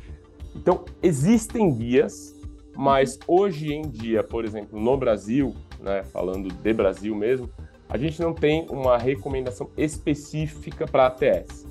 Então, 0.55 0.85
existem 1.03 1.73
guias 1.73 2.34
mas 2.75 3.17
hoje 3.27 3.73
em 3.73 3.83
dia, 3.83 4.23
por 4.23 4.45
exemplo, 4.45 4.79
no 4.79 4.97
Brasil, 4.97 5.55
né, 5.79 6.03
falando 6.03 6.49
de 6.49 6.73
Brasil 6.73 7.15
mesmo, 7.15 7.49
a 7.87 7.97
gente 7.97 8.21
não 8.21 8.33
tem 8.33 8.67
uma 8.69 8.97
recomendação 8.97 9.69
específica 9.77 10.85
para 10.85 11.07
ATS. 11.07 11.65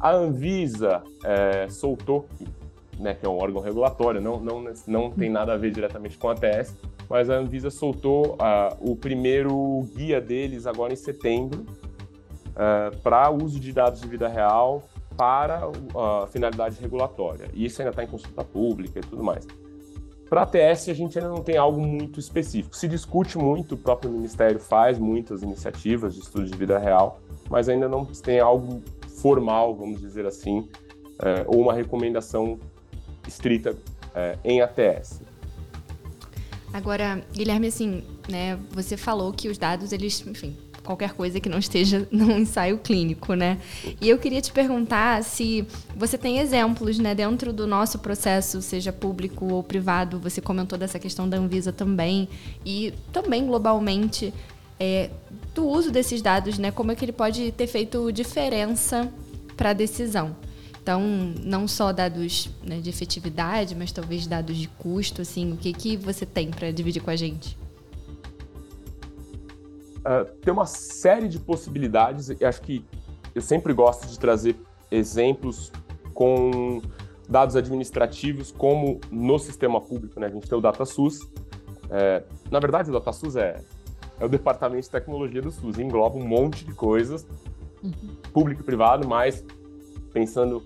A 0.00 0.12
Anvisa 0.12 1.02
é, 1.24 1.68
soltou, 1.68 2.28
né, 2.98 3.14
que 3.14 3.24
é 3.24 3.28
um 3.28 3.38
órgão 3.38 3.62
regulatório, 3.62 4.20
não, 4.20 4.40
não, 4.40 4.64
não 4.86 5.10
tem 5.10 5.30
nada 5.30 5.54
a 5.54 5.56
ver 5.56 5.70
diretamente 5.70 6.18
com 6.18 6.28
a 6.28 6.32
ATS, 6.32 6.76
mas 7.08 7.30
a 7.30 7.36
Anvisa 7.36 7.70
soltou 7.70 8.34
uh, 8.34 8.76
o 8.80 8.94
primeiro 8.94 9.88
guia 9.94 10.20
deles 10.20 10.66
agora 10.66 10.92
em 10.92 10.96
setembro 10.96 11.64
uh, 12.50 12.96
para 13.02 13.30
uso 13.30 13.58
de 13.58 13.72
dados 13.72 14.00
de 14.00 14.08
vida 14.08 14.28
real 14.28 14.82
para 15.16 15.60
a 15.60 15.68
uh, 15.68 16.26
finalidade 16.26 16.80
regulatória. 16.80 17.48
E 17.54 17.64
isso 17.64 17.80
ainda 17.80 17.90
está 17.90 18.04
em 18.04 18.06
consulta 18.06 18.44
pública 18.44 18.98
e 18.98 19.02
tudo 19.02 19.24
mais. 19.24 19.46
Para 20.28 20.42
a 20.42 20.44
ATS, 20.44 20.90
a 20.90 20.94
gente 20.94 21.18
ainda 21.18 21.30
não 21.30 21.42
tem 21.42 21.56
algo 21.56 21.80
muito 21.80 22.20
específico. 22.20 22.76
Se 22.76 22.86
discute 22.86 23.38
muito, 23.38 23.74
o 23.74 23.78
próprio 23.78 24.10
Ministério 24.10 24.60
faz 24.60 24.98
muitas 24.98 25.42
iniciativas 25.42 26.14
de 26.14 26.20
estudo 26.20 26.44
de 26.44 26.56
vida 26.56 26.78
real, 26.78 27.20
mas 27.48 27.68
ainda 27.68 27.88
não 27.88 28.04
tem 28.04 28.38
algo 28.38 28.82
formal, 29.22 29.74
vamos 29.74 30.00
dizer 30.00 30.26
assim, 30.26 30.68
é, 31.20 31.44
ou 31.46 31.62
uma 31.62 31.72
recomendação 31.72 32.58
estrita 33.26 33.76
é, 34.14 34.38
em 34.44 34.60
ATS. 34.60 35.22
Agora, 36.72 37.22
Guilherme, 37.32 37.68
assim, 37.68 38.04
né, 38.28 38.58
você 38.70 38.96
falou 38.96 39.32
que 39.32 39.48
os 39.48 39.56
dados, 39.56 39.92
eles, 39.92 40.24
enfim, 40.26 40.54
qualquer 40.88 41.12
coisa 41.12 41.38
que 41.38 41.50
não 41.50 41.58
esteja 41.58 42.08
num 42.10 42.38
ensaio 42.38 42.78
clínico, 42.78 43.34
né? 43.34 43.58
E 44.00 44.08
eu 44.08 44.16
queria 44.16 44.40
te 44.40 44.50
perguntar 44.50 45.22
se 45.22 45.66
você 45.94 46.16
tem 46.16 46.38
exemplos, 46.38 46.98
né, 46.98 47.14
dentro 47.14 47.52
do 47.52 47.66
nosso 47.66 47.98
processo, 47.98 48.62
seja 48.62 48.90
público 48.90 49.52
ou 49.52 49.62
privado, 49.62 50.18
você 50.18 50.40
comentou 50.40 50.78
dessa 50.78 50.98
questão 50.98 51.28
da 51.28 51.36
Anvisa 51.36 51.72
também, 51.72 52.26
e 52.64 52.94
também 53.12 53.46
globalmente, 53.46 54.32
é, 54.80 55.10
do 55.54 55.66
uso 55.66 55.90
desses 55.90 56.22
dados, 56.22 56.56
né? 56.56 56.70
Como 56.70 56.90
é 56.90 56.94
que 56.94 57.04
ele 57.04 57.12
pode 57.12 57.52
ter 57.52 57.66
feito 57.66 58.10
diferença 58.10 59.12
para 59.56 59.70
a 59.70 59.72
decisão? 59.74 60.34
Então, 60.80 61.02
não 61.44 61.68
só 61.68 61.92
dados 61.92 62.48
né, 62.64 62.78
de 62.78 62.88
efetividade, 62.88 63.74
mas 63.74 63.92
talvez 63.92 64.26
dados 64.26 64.56
de 64.56 64.68
custo, 64.68 65.20
assim, 65.20 65.52
o 65.52 65.56
que, 65.58 65.74
que 65.74 65.98
você 65.98 66.24
tem 66.24 66.50
para 66.50 66.70
dividir 66.70 67.02
com 67.02 67.10
a 67.10 67.16
gente? 67.16 67.58
Uh, 70.08 70.24
tem 70.40 70.52
uma 70.52 70.66
série 70.66 71.28
de 71.28 71.38
possibilidades. 71.38 72.30
E 72.30 72.44
acho 72.44 72.62
que 72.62 72.84
eu 73.34 73.42
sempre 73.42 73.72
gosto 73.72 74.06
de 74.06 74.18
trazer 74.18 74.56
exemplos 74.90 75.70
com 76.14 76.80
dados 77.28 77.54
administrativos, 77.54 78.50
como 78.50 79.00
no 79.10 79.38
sistema 79.38 79.80
público, 79.80 80.18
né? 80.18 80.26
A 80.26 80.30
gente 80.30 80.48
tem 80.48 80.56
o 80.56 80.60
DataSUS. 80.60 81.20
É, 81.90 82.22
na 82.50 82.58
verdade, 82.58 82.90
o 82.90 82.92
DataSUS 82.92 83.36
é, 83.36 83.62
é 84.18 84.24
o 84.24 84.28
departamento 84.28 84.82
de 84.82 84.90
tecnologia 84.90 85.42
do 85.42 85.50
SUS, 85.50 85.78
engloba 85.78 86.16
um 86.16 86.26
monte 86.26 86.64
de 86.64 86.72
coisas, 86.72 87.26
uhum. 87.82 87.92
público 88.32 88.62
e 88.62 88.64
privado, 88.64 89.06
mas 89.06 89.44
pensando 90.12 90.62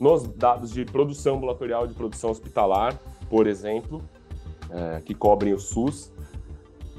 nos 0.00 0.26
dados 0.26 0.72
de 0.72 0.84
produção 0.84 1.36
ambulatorial, 1.36 1.86
de 1.86 1.94
produção 1.94 2.30
hospitalar, 2.30 2.98
por 3.28 3.46
exemplo, 3.46 4.02
é, 4.70 5.00
que 5.00 5.14
cobrem 5.14 5.52
o 5.52 5.58
SUS, 5.58 6.10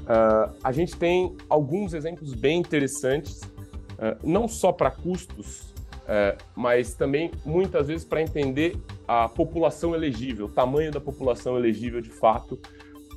Uh, 0.08 0.56
a 0.64 0.72
gente 0.72 0.96
tem 0.96 1.36
alguns 1.50 1.92
exemplos 1.92 2.32
bem 2.32 2.58
interessantes, 2.58 3.42
uh, 3.42 4.16
não 4.24 4.48
só 4.48 4.72
para 4.72 4.90
custos, 4.90 5.74
uh, 6.08 6.42
mas 6.56 6.94
também 6.94 7.30
muitas 7.44 7.88
vezes 7.88 8.06
para 8.06 8.22
entender 8.22 8.74
a 9.06 9.28
população 9.28 9.94
elegível, 9.94 10.46
o 10.46 10.48
tamanho 10.48 10.90
da 10.90 11.00
população 11.00 11.58
elegível 11.58 12.00
de 12.00 12.08
fato, 12.08 12.58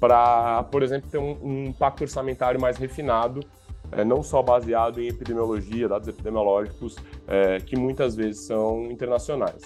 para, 0.02 0.64
por 0.64 0.84
exemplo, 0.84 1.10
ter 1.10 1.18
um, 1.18 1.38
um, 1.42 1.66
impacto 1.68 2.02
orçamentário 2.02 2.60
mais 2.60 2.76
refinado, 2.78 3.40
eh, 3.92 4.04
não 4.04 4.24
só 4.24 4.42
baseado 4.42 5.00
em 5.00 5.08
epidemiologia, 5.08 5.88
dados 5.88 6.08
epidemiológicos, 6.08 6.96
eh, 7.28 7.60
que 7.60 7.78
muitas 7.78 8.16
vezes 8.16 8.48
são 8.48 8.86
internacionais. 8.86 9.62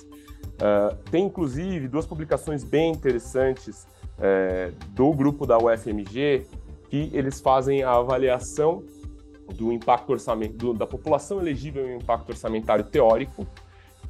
tem 1.09 1.25
inclusive 1.25 1.87
duas 1.87 2.05
publicações 2.05 2.63
bem 2.63 2.91
interessantes 2.91 3.87
do 4.93 5.13
grupo 5.13 5.45
da 5.45 5.57
UFMG 5.57 6.45
que 6.89 7.09
eles 7.13 7.39
fazem 7.39 7.83
a 7.83 7.91
avaliação 7.91 8.83
do 9.53 9.71
impacto 9.71 10.11
orçamentário 10.11 10.73
da 10.73 10.87
população 10.87 11.39
elegível 11.39 11.87
em 11.87 11.97
impacto 11.97 12.29
orçamentário 12.29 12.83
teórico 12.83 13.45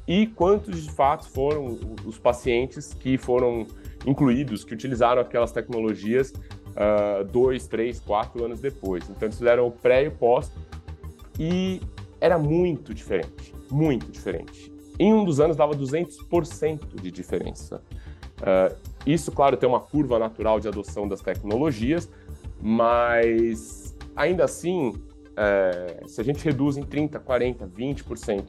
e 0.06 0.26
quantos 0.28 0.84
de 0.84 0.90
fato 0.90 1.28
foram 1.28 1.78
os 2.04 2.18
pacientes 2.18 2.94
que 2.94 3.18
foram 3.18 3.66
incluídos, 4.06 4.64
que 4.64 4.72
utilizaram 4.72 5.20
aquelas 5.20 5.52
tecnologias 5.52 6.30
uh, 6.30 7.24
dois, 7.24 7.66
três, 7.66 7.98
quatro 7.98 8.44
anos 8.44 8.60
depois. 8.60 9.04
Então 9.10 9.26
eles 9.26 9.36
fizeram 9.36 9.66
o 9.66 9.70
pré 9.70 10.04
e 10.04 10.08
o 10.08 10.12
pós 10.12 10.50
e 11.38 11.80
era 12.20 12.38
muito 12.38 12.94
diferente, 12.94 13.54
muito 13.70 14.10
diferente. 14.10 14.72
Em 14.98 15.12
um 15.12 15.24
dos 15.24 15.40
anos 15.40 15.56
dava 15.56 15.74
200% 15.74 17.00
de 17.00 17.10
diferença. 17.10 17.82
Uh, 18.40 18.74
isso, 19.04 19.30
claro, 19.32 19.56
tem 19.56 19.68
uma 19.68 19.80
curva 19.80 20.18
natural 20.18 20.58
de 20.60 20.68
adoção 20.68 21.06
das 21.06 21.20
tecnologias, 21.20 22.08
mas 22.60 23.94
ainda 24.14 24.44
assim, 24.44 24.94
é, 25.36 26.02
se 26.06 26.20
a 26.20 26.24
gente 26.24 26.44
reduz 26.44 26.76
em 26.76 26.82
30%, 26.82 27.20
40%, 27.20 27.68
20%, 27.70 28.44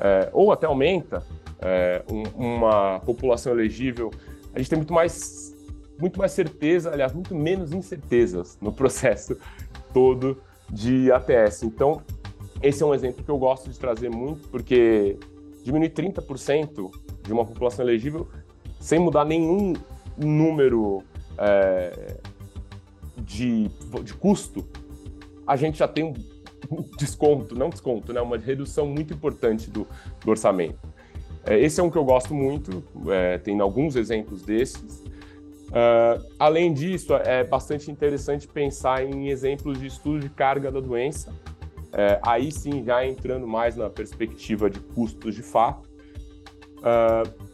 é, 0.00 0.30
ou 0.32 0.50
até 0.50 0.66
aumenta 0.66 1.22
é, 1.60 2.02
um, 2.10 2.22
uma 2.56 3.00
população 3.00 3.52
elegível, 3.52 4.10
a 4.54 4.58
gente 4.58 4.68
tem 4.68 4.78
muito 4.78 4.92
mais, 4.92 5.54
muito 5.98 6.18
mais 6.18 6.32
certeza, 6.32 6.90
aliás, 6.90 7.12
muito 7.12 7.34
menos 7.34 7.72
incertezas 7.72 8.58
no 8.60 8.72
processo 8.72 9.36
todo 9.92 10.42
de 10.68 11.10
ATS. 11.12 11.62
Então, 11.62 12.02
esse 12.62 12.82
é 12.82 12.86
um 12.86 12.94
exemplo 12.94 13.22
que 13.22 13.30
eu 13.30 13.38
gosto 13.38 13.70
de 13.70 13.78
trazer 13.78 14.10
muito, 14.10 14.48
porque 14.48 15.18
diminuir 15.62 15.90
30% 15.90 16.90
de 17.22 17.32
uma 17.32 17.44
população 17.44 17.84
elegível 17.84 18.28
sem 18.80 18.98
mudar 18.98 19.24
nenhum 19.24 19.74
número 20.16 21.02
é, 21.38 22.16
de, 23.20 23.68
de 24.02 24.14
custo, 24.14 24.66
a 25.46 25.56
gente 25.56 25.78
já 25.78 25.88
tem 25.88 26.04
um 26.04 26.14
desconto, 26.98 27.54
não 27.54 27.70
desconto, 27.70 28.12
né, 28.12 28.20
uma 28.20 28.38
redução 28.38 28.86
muito 28.86 29.12
importante 29.12 29.70
do, 29.70 29.86
do 30.24 30.30
orçamento. 30.30 30.78
É, 31.44 31.58
esse 31.58 31.80
é 31.80 31.82
um 31.82 31.90
que 31.90 31.96
eu 31.96 32.04
gosto 32.04 32.34
muito, 32.34 32.82
é, 33.08 33.38
tem 33.38 33.58
alguns 33.60 33.96
exemplos 33.96 34.42
desses. 34.42 35.02
Uh, 35.70 36.26
além 36.36 36.74
disso, 36.74 37.14
é 37.14 37.44
bastante 37.44 37.90
interessante 37.90 38.48
pensar 38.48 39.04
em 39.04 39.28
exemplos 39.28 39.78
de 39.78 39.86
estudo 39.86 40.18
de 40.18 40.28
carga 40.28 40.70
da 40.70 40.80
doença, 40.80 41.32
é, 41.92 42.20
aí 42.22 42.50
sim 42.50 42.84
já 42.84 43.06
entrando 43.06 43.46
mais 43.46 43.76
na 43.76 43.88
perspectiva 43.88 44.68
de 44.68 44.80
custos 44.80 45.34
de 45.34 45.42
fato. 45.42 45.88
Uh, 46.78 47.50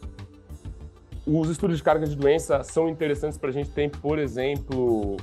os 1.27 1.49
estudos 1.49 1.77
de 1.77 1.83
carga 1.83 2.07
de 2.07 2.15
doença 2.15 2.63
são 2.63 2.89
interessantes 2.89 3.37
para 3.37 3.49
a 3.49 3.53
gente 3.53 3.69
ter, 3.69 3.89
por 3.89 4.17
exemplo, 4.17 5.17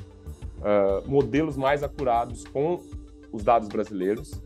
uh, 0.65 1.09
modelos 1.09 1.57
mais 1.57 1.83
acurados 1.83 2.45
com 2.45 2.81
os 3.31 3.45
dados 3.45 3.69
brasileiros. 3.69 4.41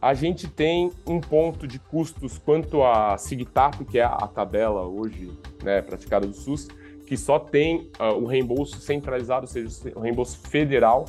A 0.00 0.14
gente 0.14 0.48
tem 0.48 0.92
um 1.06 1.20
ponto 1.20 1.66
de 1.66 1.78
custos 1.78 2.38
quanto 2.38 2.82
a 2.82 3.18
SIGTAP, 3.18 3.84
que 3.84 3.98
é 3.98 4.04
a 4.04 4.26
tabela 4.28 4.86
hoje 4.86 5.36
né, 5.62 5.82
praticada 5.82 6.26
do 6.26 6.32
SUS, 6.32 6.68
que 7.04 7.16
só 7.16 7.38
tem 7.38 7.90
uh, 7.98 8.14
o 8.14 8.26
reembolso 8.26 8.80
centralizado, 8.80 9.42
ou 9.42 9.48
seja, 9.48 9.68
o 9.96 10.00
reembolso 10.00 10.38
federal, 10.38 11.04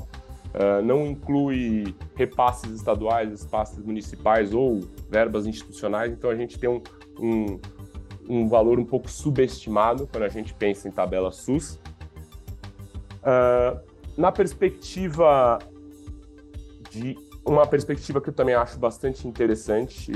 uh, 0.55 0.83
não 0.83 1.05
inclui 1.05 1.95
repasses 2.15 2.71
estaduais, 2.71 3.43
repasses 3.43 3.77
municipais 3.83 4.53
ou 4.53 4.81
verbas 5.09 5.45
institucionais. 5.45 6.11
Então 6.11 6.29
a 6.29 6.35
gente 6.35 6.57
tem 6.57 6.69
um, 6.69 6.81
um 7.19 7.59
um 8.29 8.47
valor 8.47 8.79
um 8.79 8.85
pouco 8.85 9.09
subestimado 9.09 10.07
quando 10.07 10.23
a 10.23 10.29
gente 10.29 10.53
pensa 10.53 10.87
em 10.87 10.91
tabela 10.91 11.31
SUS. 11.31 11.79
Uh, 13.19 13.79
na 14.17 14.31
perspectiva 14.31 15.59
de 16.89 17.17
uma 17.45 17.65
perspectiva 17.65 18.21
que 18.21 18.29
eu 18.29 18.33
também 18.33 18.55
acho 18.55 18.77
bastante 18.77 19.27
interessante 19.27 20.11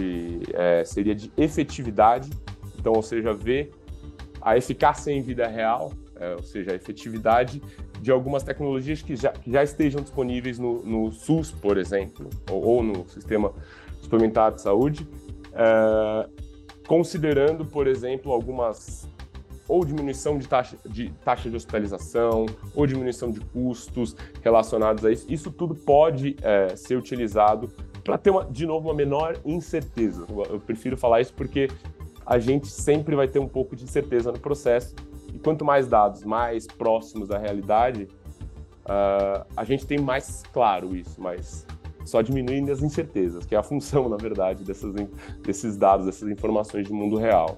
é, 0.54 0.84
seria 0.84 1.16
de 1.16 1.32
efetividade, 1.38 2.30
então, 2.78 2.94
ou 2.94 3.02
seja, 3.02 3.34
ver 3.34 3.72
a 4.42 4.58
eficácia 4.58 5.12
em 5.12 5.22
vida 5.22 5.48
real, 5.48 5.94
é, 6.18 6.34
ou 6.36 6.44
seja, 6.44 6.72
a 6.72 6.76
efetividade 6.76 7.62
de 8.02 8.12
algumas 8.12 8.44
tecnologias 8.44 9.02
que 9.02 9.16
já, 9.16 9.32
que 9.32 9.52
já 9.52 9.64
estejam 9.64 10.02
disponíveis 10.02 10.60
no, 10.60 10.84
no 10.84 11.12
SUS, 11.12 11.52
por 11.52 11.78
exemplo, 11.78 12.30
ou, 12.52 12.64
ou, 12.64 12.84
no 12.84 13.08
Sistema 13.08 13.54
Suplementar 14.02 14.52
de 14.54 14.62
Saúde, 14.62 15.08
uh, 15.54 16.30
considerando, 16.86 17.66
por 17.66 17.88
exemplo, 17.88 18.32
algumas 18.32 19.08
ou 19.68 19.86
diminuição 19.86 20.38
de 20.38 20.48
taxa 20.48 20.78
de, 20.86 21.10
taxa 21.24 21.50
de 21.50 21.56
hospitalização, 21.56 22.46
ou 22.76 22.86
diminuição 22.86 23.32
de 23.32 23.40
custos 23.40 24.16
relacionados 24.42 25.06
a 25.06 25.12
isso. 25.12 25.26
Isso 25.32 25.52
tudo 25.52 25.76
pode 25.76 26.36
é, 26.42 26.76
ser 26.76 26.98
utilizado 26.98 27.70
para 28.04 28.18
ter, 28.18 28.30
uma, 28.30 28.46
de 28.46 28.66
novo, 28.66 28.90
uma 28.90 28.96
menor 28.96 29.38
incerteza. 29.46 30.26
Eu 30.50 30.60
prefiro 30.60 30.98
falar 30.98 31.22
isso 31.22 31.34
porque 31.34 31.70
a 32.26 32.38
gente 32.40 32.68
sempre 32.68 33.16
vai 33.16 33.28
ter 33.28 33.40
um 33.40 33.48
pouco 33.48 33.76
de 33.76 33.84
incerteza 33.84 34.32
no 34.32 34.40
processo. 34.40 34.96
E 35.34 35.40
quanto 35.40 35.66
mais 35.66 35.88
dados 35.88 36.24
mais 36.24 36.68
próximos 36.68 37.28
da 37.30 37.38
realidade, 37.38 38.08
uh, 38.84 39.46
a 39.56 39.64
gente 39.64 39.86
tem 39.86 40.00
mais 40.00 40.44
claro 40.54 40.96
isso, 40.96 41.20
mas 41.22 41.66
só 42.06 42.22
diminuindo 42.22 42.72
as 42.72 42.84
incertezas, 42.84 43.46
que 43.46 43.56
é 43.56 43.58
a 43.58 43.64
função, 43.64 44.08
na 44.10 44.18
verdade, 44.18 44.64
dessas, 44.64 44.94
desses 45.42 45.78
dados, 45.78 46.06
dessas 46.06 46.30
informações 46.30 46.88
de 46.88 46.94
mundo 46.94 47.18
real. 47.18 47.58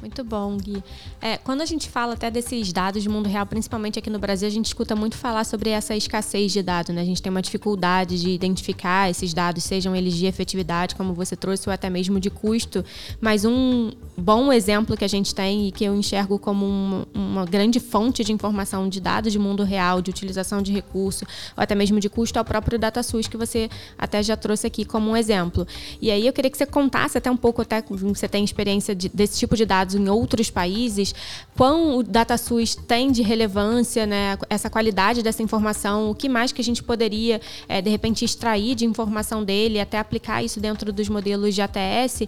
Muito 0.00 0.24
bom, 0.24 0.56
Gui. 0.56 0.82
É, 1.20 1.36
quando 1.36 1.60
a 1.60 1.66
gente 1.66 1.90
fala 1.90 2.14
até 2.14 2.30
desses 2.30 2.72
dados 2.72 3.02
de 3.02 3.08
mundo 3.08 3.28
real, 3.28 3.44
principalmente 3.44 3.98
aqui 3.98 4.08
no 4.08 4.18
Brasil, 4.18 4.48
a 4.48 4.50
gente 4.50 4.66
escuta 4.66 4.96
muito 4.96 5.16
falar 5.16 5.44
sobre 5.44 5.70
essa 5.70 5.94
escassez 5.94 6.52
de 6.52 6.62
dados, 6.62 6.94
né? 6.94 7.02
A 7.02 7.04
gente 7.04 7.20
tem 7.20 7.30
uma 7.30 7.42
dificuldade 7.42 8.18
de 8.18 8.30
identificar 8.30 9.10
esses 9.10 9.34
dados, 9.34 9.62
sejam 9.62 9.94
eles 9.94 10.14
de 10.14 10.24
efetividade, 10.24 10.94
como 10.94 11.12
você 11.12 11.36
trouxe, 11.36 11.68
ou 11.68 11.72
até 11.72 11.90
mesmo 11.90 12.18
de 12.18 12.30
custo. 12.30 12.82
Mas 13.20 13.44
um 13.44 13.92
bom 14.16 14.50
exemplo 14.50 14.96
que 14.96 15.04
a 15.04 15.08
gente 15.08 15.34
tem 15.34 15.68
e 15.68 15.72
que 15.72 15.84
eu 15.84 15.94
enxergo 15.94 16.38
como 16.38 16.64
uma, 16.64 17.06
uma 17.14 17.44
grande 17.44 17.78
fonte 17.78 18.24
de 18.24 18.32
informação 18.32 18.88
de 18.88 19.00
dados 19.00 19.32
de 19.32 19.38
mundo 19.38 19.64
real, 19.64 20.00
de 20.00 20.10
utilização 20.10 20.62
de 20.62 20.72
recurso, 20.72 21.26
ou 21.54 21.62
até 21.62 21.74
mesmo 21.74 22.00
de 22.00 22.08
custo, 22.08 22.38
é 22.38 22.42
o 22.42 22.44
próprio 22.44 22.78
DataSUS, 22.78 23.28
que 23.28 23.36
você 23.36 23.68
até 23.98 24.22
já 24.22 24.36
trouxe 24.36 24.66
aqui 24.66 24.86
como 24.86 25.10
um 25.10 25.16
exemplo. 25.16 25.66
E 26.00 26.10
aí 26.10 26.26
eu 26.26 26.32
queria 26.32 26.50
que 26.50 26.56
você 26.56 26.66
contasse 26.66 27.18
até 27.18 27.30
um 27.30 27.36
pouco, 27.36 27.60
até 27.60 27.82
você 27.82 28.26
tem 28.26 28.42
experiência 28.42 28.94
de, 28.94 29.10
desse 29.10 29.38
tipo 29.38 29.54
de 29.56 29.66
dados 29.66 29.89
em 29.94 30.08
outros 30.08 30.50
países, 30.50 31.14
quão 31.56 31.96
o 31.96 32.02
DataSUS 32.02 32.74
tem 32.74 33.10
de 33.10 33.22
relevância, 33.22 34.06
né, 34.06 34.38
essa 34.48 34.70
qualidade 34.70 35.22
dessa 35.22 35.42
informação, 35.42 36.10
o 36.10 36.14
que 36.14 36.28
mais 36.28 36.52
que 36.52 36.60
a 36.60 36.64
gente 36.64 36.82
poderia, 36.82 37.40
é, 37.68 37.80
de 37.80 37.90
repente, 37.90 38.24
extrair 38.24 38.74
de 38.74 38.84
informação 38.84 39.44
dele, 39.44 39.80
até 39.80 39.98
aplicar 39.98 40.42
isso 40.42 40.60
dentro 40.60 40.92
dos 40.92 41.08
modelos 41.08 41.54
de 41.54 41.62
ATS, 41.62 42.22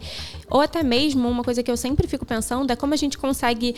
ou 0.51 0.61
até 0.61 0.83
mesmo 0.83 1.29
uma 1.29 1.43
coisa 1.43 1.63
que 1.63 1.71
eu 1.71 1.77
sempre 1.77 2.07
fico 2.07 2.25
pensando 2.25 2.71
é 2.71 2.77
como 2.77 2.95
a 2.95 2.97
gente 2.97 3.19
consegue 3.19 3.75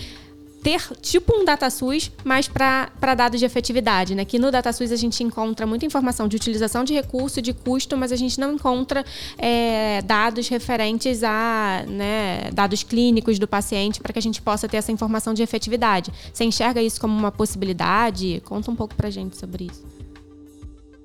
ter 0.64 0.81
tipo 1.03 1.37
um 1.37 1.44
DataSUS, 1.44 2.11
mas 2.24 2.48
para 2.48 3.14
dados 3.14 3.38
de 3.38 3.44
efetividade, 3.44 4.14
né? 4.14 4.24
Que 4.24 4.38
no 4.38 4.50
DataSUS 4.50 4.90
a 4.90 4.96
gente 4.96 5.22
encontra 5.22 5.66
muita 5.66 5.85
informação 5.85 6.27
de 6.27 6.37
utilização 6.37 6.85
de 6.85 6.94
recurso, 6.94 7.42
de 7.42 7.53
custo, 7.53 7.98
mas 7.98 8.11
a 8.11 8.16
gente 8.16 8.40
não 8.40 8.55
encontra 8.55 9.05
é, 9.37 10.00
dados 10.00 10.48
referentes 10.48 11.22
a 11.22 11.85
né, 11.87 12.50
dados 12.50 12.83
clínicos 12.83 13.38
do 13.38 13.46
paciente 13.46 14.00
para 14.00 14.11
que 14.11 14.18
a 14.18 14.22
gente 14.22 14.40
possa 14.40 14.66
ter 14.66 14.79
essa 14.79 14.90
informação 14.90 15.35
de 15.35 15.42
efetividade. 15.42 16.11
Você 16.33 16.44
enxerga 16.44 16.81
isso 16.81 16.98
como 16.98 17.14
uma 17.14 17.31
possibilidade? 17.31 18.40
Conta 18.46 18.70
um 18.70 18.77
pouco 18.77 18.94
para 18.94 19.11
gente 19.11 19.37
sobre 19.37 19.64
isso. 19.64 19.85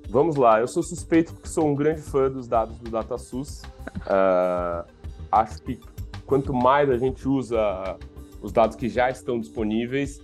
Vamos 0.08 0.38
lá, 0.38 0.62
eu 0.62 0.70
sou 0.70 0.82
suspeito 0.82 1.34
porque 1.34 1.50
sou 1.50 1.68
um 1.68 1.76
grande 1.76 2.02
fã 2.02 2.32
dos 2.32 2.48
dados 2.48 2.78
do 2.78 2.90
DataSUS. 2.90 3.62
Uh, 4.08 4.90
acho 5.30 5.62
que 5.64 5.78
quanto 6.26 6.54
mais 6.54 6.90
a 6.90 6.98
gente 6.98 7.28
usa 7.28 7.98
os 8.42 8.52
dados 8.52 8.76
que 8.76 8.88
já 8.88 9.10
estão 9.10 9.40
disponíveis, 9.40 10.20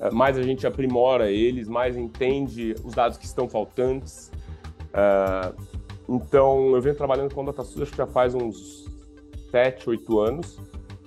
eh, 0.00 0.10
mais 0.10 0.38
a 0.38 0.42
gente 0.42 0.66
aprimora 0.66 1.30
eles, 1.30 1.68
mais 1.68 1.96
entende 1.96 2.74
os 2.84 2.94
dados 2.94 3.18
que 3.18 3.24
estão 3.24 3.48
faltantes. 3.48 4.30
Eh, 4.92 5.52
então, 6.08 6.74
eu 6.74 6.80
venho 6.80 6.94
trabalhando 6.94 7.34
com 7.34 7.44
DataSUS 7.44 7.82
acho 7.82 7.90
que 7.90 7.98
já 7.98 8.06
faz 8.06 8.34
uns 8.34 8.86
7, 9.50 9.90
8 9.90 10.20
anos. 10.20 10.58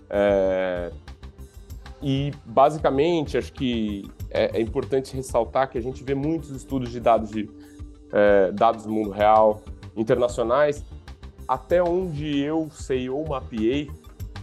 Eh, 0.10 0.92
e, 2.02 2.32
basicamente, 2.46 3.38
acho 3.38 3.54
que 3.54 4.04
é, 4.30 4.58
é, 4.58 4.62
importante 4.62 5.16
ressaltar 5.16 5.70
que 5.70 5.78
a 5.78 5.82
gente 5.82 6.04
vê 6.04 6.16
muitos 6.16 6.50
estudos 6.50 6.92
de 6.92 7.00
dados, 7.00 7.30
de, 7.30 7.50
dados 8.56 8.86
do 8.86 8.92
mundo 8.92 9.12
real, 9.12 9.62
internacionais, 9.96 10.84
até 11.48 11.82
onde 11.84 12.40
eu 12.40 12.70
sei 12.72 13.08
ou 13.08 13.28
mapeei, 13.28 13.92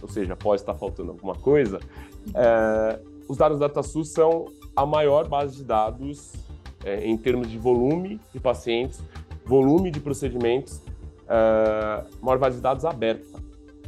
ou 0.01 0.07
seja, 0.07 0.35
pode 0.37 0.61
estar 0.61 0.73
faltando 0.73 1.11
alguma 1.11 1.35
coisa, 1.35 1.79
é, 2.33 2.99
os 3.27 3.37
dados 3.37 3.59
da 3.59 3.67
DataSUS 3.67 4.09
são 4.09 4.45
a 4.75 4.85
maior 4.85 5.27
base 5.27 5.57
de 5.57 5.63
dados 5.63 6.33
é, 6.83 7.05
em 7.05 7.17
termos 7.17 7.49
de 7.49 7.57
volume 7.57 8.19
de 8.33 8.39
pacientes, 8.39 9.01
volume 9.45 9.91
de 9.91 9.99
procedimentos, 9.99 10.81
é, 11.27 12.03
maior 12.21 12.37
base 12.37 12.57
de 12.57 12.61
dados 12.61 12.85
aberta, 12.85 13.39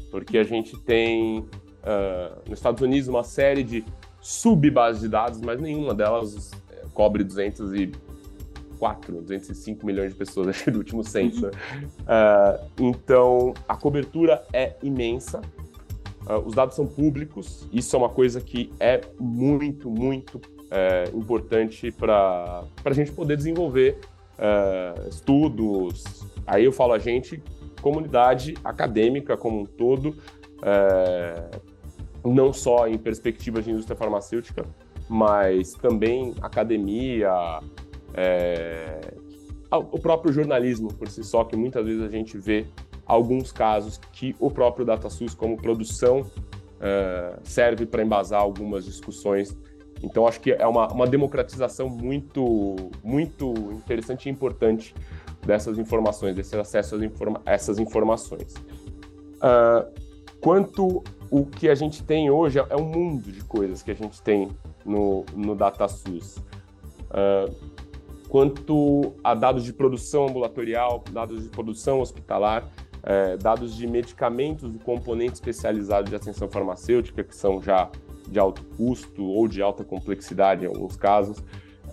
porque 0.09 0.37
a 0.37 0.43
gente 0.43 0.77
tem 0.77 1.45
é, 1.83 2.31
nos 2.47 2.59
Estados 2.59 2.81
Unidos 2.81 3.07
uma 3.07 3.23
série 3.23 3.63
de 3.63 3.83
sub-bases 4.19 5.01
de 5.01 5.07
dados, 5.07 5.41
mas 5.41 5.59
nenhuma 5.59 5.93
delas 5.95 6.51
é, 6.69 6.85
cobre 6.93 7.23
204, 7.23 9.21
205 9.21 9.85
milhões 9.85 10.11
de 10.11 10.17
pessoas, 10.17 10.47
acho 10.61 10.71
do 10.71 10.77
último 10.77 11.03
censo. 11.03 11.47
Né? 11.47 11.51
Uh, 12.01 12.69
então, 12.79 13.53
a 13.67 13.75
cobertura 13.75 14.45
é 14.53 14.75
imensa, 14.83 15.41
Uh, 16.27 16.45
os 16.45 16.53
dados 16.53 16.75
são 16.75 16.85
públicos, 16.85 17.67
isso 17.71 17.95
é 17.95 17.99
uma 17.99 18.09
coisa 18.09 18.39
que 18.39 18.71
é 18.79 19.01
muito, 19.19 19.89
muito 19.89 20.39
é, 20.69 21.09
importante 21.13 21.91
para 21.91 22.63
a 22.85 22.93
gente 22.93 23.11
poder 23.11 23.35
desenvolver 23.35 23.99
é, 24.37 25.09
estudos. 25.09 26.03
Aí 26.47 26.63
eu 26.63 26.71
falo 26.71 26.93
a 26.93 26.99
gente, 26.99 27.43
comunidade 27.81 28.55
acadêmica 28.63 29.35
como 29.35 29.61
um 29.61 29.65
todo, 29.65 30.15
é, 30.63 31.49
não 32.23 32.53
só 32.53 32.87
em 32.87 32.97
perspectivas 32.97 33.65
de 33.65 33.71
indústria 33.71 33.97
farmacêutica, 33.97 34.65
mas 35.09 35.73
também 35.73 36.33
academia, 36.41 37.33
o 39.71 39.99
próprio 39.99 40.31
jornalismo 40.31 40.93
por 40.93 41.09
si 41.09 41.23
só, 41.23 41.43
que 41.43 41.57
muitas 41.57 41.85
vezes 41.85 42.01
a 42.01 42.09
gente 42.09 42.37
vê 42.37 42.65
alguns 43.11 43.51
casos 43.51 43.99
que 44.13 44.33
o 44.39 44.49
próprio 44.49 44.85
DataSUS, 44.85 45.33
como 45.33 45.57
produção, 45.57 46.25
é, 46.79 47.37
serve 47.43 47.85
para 47.85 48.01
embasar 48.01 48.39
algumas 48.39 48.85
discussões. 48.85 49.55
Então, 50.01 50.25
acho 50.25 50.39
que 50.39 50.51
é 50.53 50.65
uma, 50.65 50.87
uma 50.87 51.05
democratização 51.05 51.89
muito, 51.89 52.75
muito 53.03 53.53
interessante 53.73 54.27
e 54.27 54.31
importante 54.31 54.95
dessas 55.45 55.77
informações, 55.77 56.35
desse 56.35 56.57
acesso 56.57 56.95
às 56.95 57.01
informa 57.01 57.41
essas 57.45 57.79
informações. 57.79 58.55
Uh, 59.37 59.91
quanto 60.39 61.03
o 61.29 61.45
que 61.45 61.67
a 61.67 61.75
gente 61.75 62.03
tem 62.03 62.31
hoje 62.31 62.59
é 62.59 62.75
um 62.77 62.85
mundo 62.85 63.29
de 63.29 63.43
coisas 63.43 63.83
que 63.83 63.91
a 63.91 63.95
gente 63.95 64.21
tem 64.21 64.49
no, 64.85 65.25
no 65.35 65.53
DataSUS. 65.53 66.37
Uh, 66.37 67.53
quanto 68.29 69.13
a 69.21 69.35
dados 69.35 69.65
de 69.65 69.73
produção 69.73 70.27
ambulatorial, 70.27 71.03
dados 71.11 71.43
de 71.43 71.49
produção 71.49 71.99
hospitalar, 71.99 72.65
é, 73.03 73.37
dados 73.37 73.75
de 73.75 73.87
medicamentos 73.87 74.71
do 74.71 74.79
componente 74.79 75.33
especializado 75.33 76.09
de 76.09 76.15
atenção 76.15 76.49
farmacêutica, 76.49 77.23
que 77.23 77.35
são 77.35 77.61
já 77.61 77.89
de 78.27 78.39
alto 78.39 78.63
custo 78.77 79.23
ou 79.23 79.47
de 79.47 79.61
alta 79.61 79.83
complexidade 79.83 80.65
em 80.65 80.67
alguns 80.67 80.95
casos. 80.95 81.43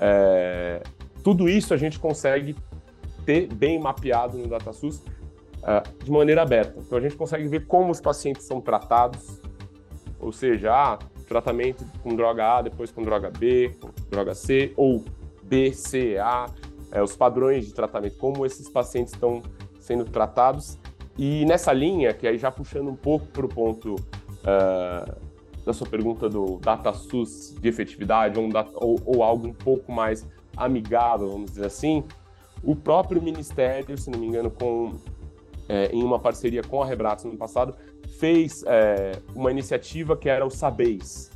É, 0.01 0.83
tudo 1.23 1.49
isso 1.49 1.75
a 1.75 1.77
gente 1.77 1.99
consegue 1.99 2.55
ter 3.25 3.53
bem 3.53 3.79
mapeado 3.79 4.39
no 4.39 4.47
DataSUS 4.47 5.03
uh, 5.59 6.05
de 6.05 6.11
maneira 6.11 6.43
aberta. 6.43 6.81
Então 6.81 6.97
a 6.97 7.01
gente 7.01 7.17
consegue 7.17 7.47
ver 7.49 7.67
como 7.67 7.91
os 7.91 8.01
pacientes 8.01 8.47
são 8.47 8.61
tratados, 8.61 9.41
ou 10.19 10.33
seja, 10.33 10.73
ah, 10.73 10.99
tratamento 11.29 11.85
com 12.03 12.17
droga 12.17 12.57
A, 12.57 12.63
depois 12.63 12.91
com 12.91 13.03
droga 13.03 13.31
B, 13.31 13.77
com 13.81 13.91
droga 14.09 14.35
C, 14.35 14.73
ou 14.77 15.05
B, 15.43 15.73
C, 15.73 16.17
A, 16.19 16.47
é, 16.91 17.03
os 17.03 17.15
padrões 17.15 17.67
de 17.67 17.75
tratamento, 17.75 18.17
como 18.17 18.47
esses 18.47 18.69
pacientes 18.69 19.13
estão 19.13 19.43
sendo 19.79 20.05
tratados. 20.05 20.79
E 21.19 21.45
nessa 21.45 21.73
linha, 21.73 22.15
que 22.15 22.29
aí 22.29 22.39
já 22.39 22.51
puxando 22.51 22.89
um 22.89 22.97
pouco 22.97 23.27
para 23.27 23.45
o 23.45 23.49
ponto 23.49 23.97
uh, 23.97 25.19
da 25.67 25.73
sua 25.73 25.87
pergunta 25.87 26.29
do 26.29 26.59
DataSUS 26.59 27.57
de 27.61 27.69
efetividade, 27.69 28.39
ou, 28.39 28.47
um 28.47 28.49
data, 28.49 28.71
ou, 28.75 29.01
ou 29.05 29.23
algo 29.25 29.49
um 29.49 29.53
pouco 29.53 29.91
mais 29.91 30.25
amigável, 30.57 31.29
vamos 31.29 31.51
dizer 31.51 31.67
assim, 31.67 32.05
o 32.63 32.77
próprio 32.77 33.21
Ministério, 33.21 33.99
se 33.99 34.09
não 34.11 34.19
me 34.19 34.27
engano, 34.27 34.51
com, 34.51 34.95
é, 35.69 35.91
em 35.93 36.03
uma 36.03 36.21
parceria 36.21 36.63
com 36.63 36.83
a 36.83 36.87
Rebratos 36.87 37.25
no 37.25 37.37
passado, 37.37 37.75
fez 38.19 38.65
é, 38.67 39.13
uma 39.35 39.51
iniciativa 39.51 40.17
que 40.17 40.29
era 40.29 40.47
o 40.47 40.51
Sabeis, 40.51 41.31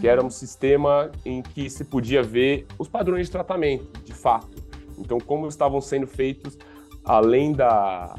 que 0.00 0.08
era 0.08 0.24
um 0.24 0.30
sistema 0.30 1.10
em 1.24 1.42
que 1.42 1.68
se 1.68 1.84
podia 1.84 2.22
ver 2.22 2.66
os 2.78 2.88
padrões 2.88 3.26
de 3.26 3.32
tratamento, 3.32 4.00
de 4.04 4.12
fato. 4.12 4.62
Então, 4.98 5.18
como 5.18 5.46
estavam 5.46 5.80
sendo 5.80 6.06
feitos, 6.06 6.58
além 7.04 7.52
da, 7.52 8.14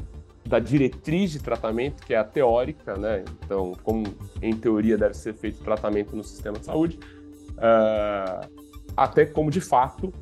da 0.50 0.58
diretriz 0.58 1.30
de 1.30 1.38
tratamento, 1.38 2.04
que 2.04 2.12
é 2.12 2.18
a 2.18 2.24
teórica, 2.24 2.96
né? 2.96 3.24
Então, 3.44 3.72
como 3.84 4.04
em 4.42 4.54
teoria 4.54 4.98
deve 4.98 5.14
ser 5.14 5.32
feito 5.32 5.62
tratamento 5.62 6.16
no 6.16 6.24
sistema 6.24 6.58
de 6.58 6.66
saúde, 6.66 6.98
uh, 7.52 8.48
até 8.96 9.24
como 9.24 9.50
de 9.50 9.60
fato 9.60 10.12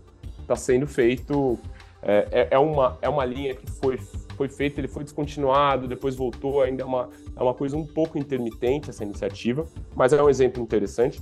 está 0.40 0.54
sendo 0.54 0.86
feito. 0.86 1.58
É, 2.00 2.28
é, 2.30 2.48
é, 2.52 2.58
uma, 2.58 2.96
é 3.02 3.08
uma 3.08 3.24
linha 3.24 3.56
que 3.56 3.68
foi, 3.68 3.98
foi 4.36 4.48
feita, 4.48 4.80
ele 4.80 4.86
foi 4.86 5.02
descontinuado, 5.02 5.88
depois 5.88 6.14
voltou, 6.14 6.62
ainda 6.62 6.84
é 6.84 6.86
uma, 6.86 7.08
é 7.34 7.42
uma 7.42 7.52
coisa 7.52 7.76
um 7.76 7.84
pouco 7.84 8.16
intermitente 8.16 8.88
essa 8.88 9.02
iniciativa, 9.02 9.66
mas 9.96 10.12
é 10.12 10.22
um 10.22 10.30
exemplo 10.30 10.62
interessante 10.62 11.20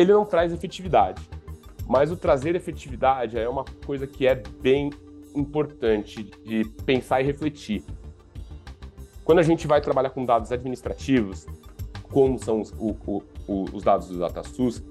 ele 0.00 0.12
não 0.12 0.24
traz 0.24 0.52
efetividade. 0.52 1.22
Mas 1.86 2.10
o 2.10 2.16
trazer 2.16 2.54
efetividade 2.54 3.38
é 3.38 3.48
uma 3.48 3.64
coisa 3.84 4.06
que 4.06 4.26
é 4.26 4.34
bem 4.34 4.90
importante 5.34 6.24
de 6.44 6.64
pensar 6.86 7.20
e 7.20 7.24
refletir. 7.24 7.84
Quando 9.24 9.38
a 9.38 9.42
gente 9.42 9.66
vai 9.66 9.80
trabalhar 9.80 10.10
com 10.10 10.24
dados 10.24 10.50
administrativos, 10.50 11.46
como 12.10 12.38
são 12.38 12.60
os, 12.60 12.72
o, 12.72 12.96
o, 13.46 13.64
os 13.72 13.82
dados 13.82 14.08
do 14.08 14.18
DataSUS, 14.18 14.82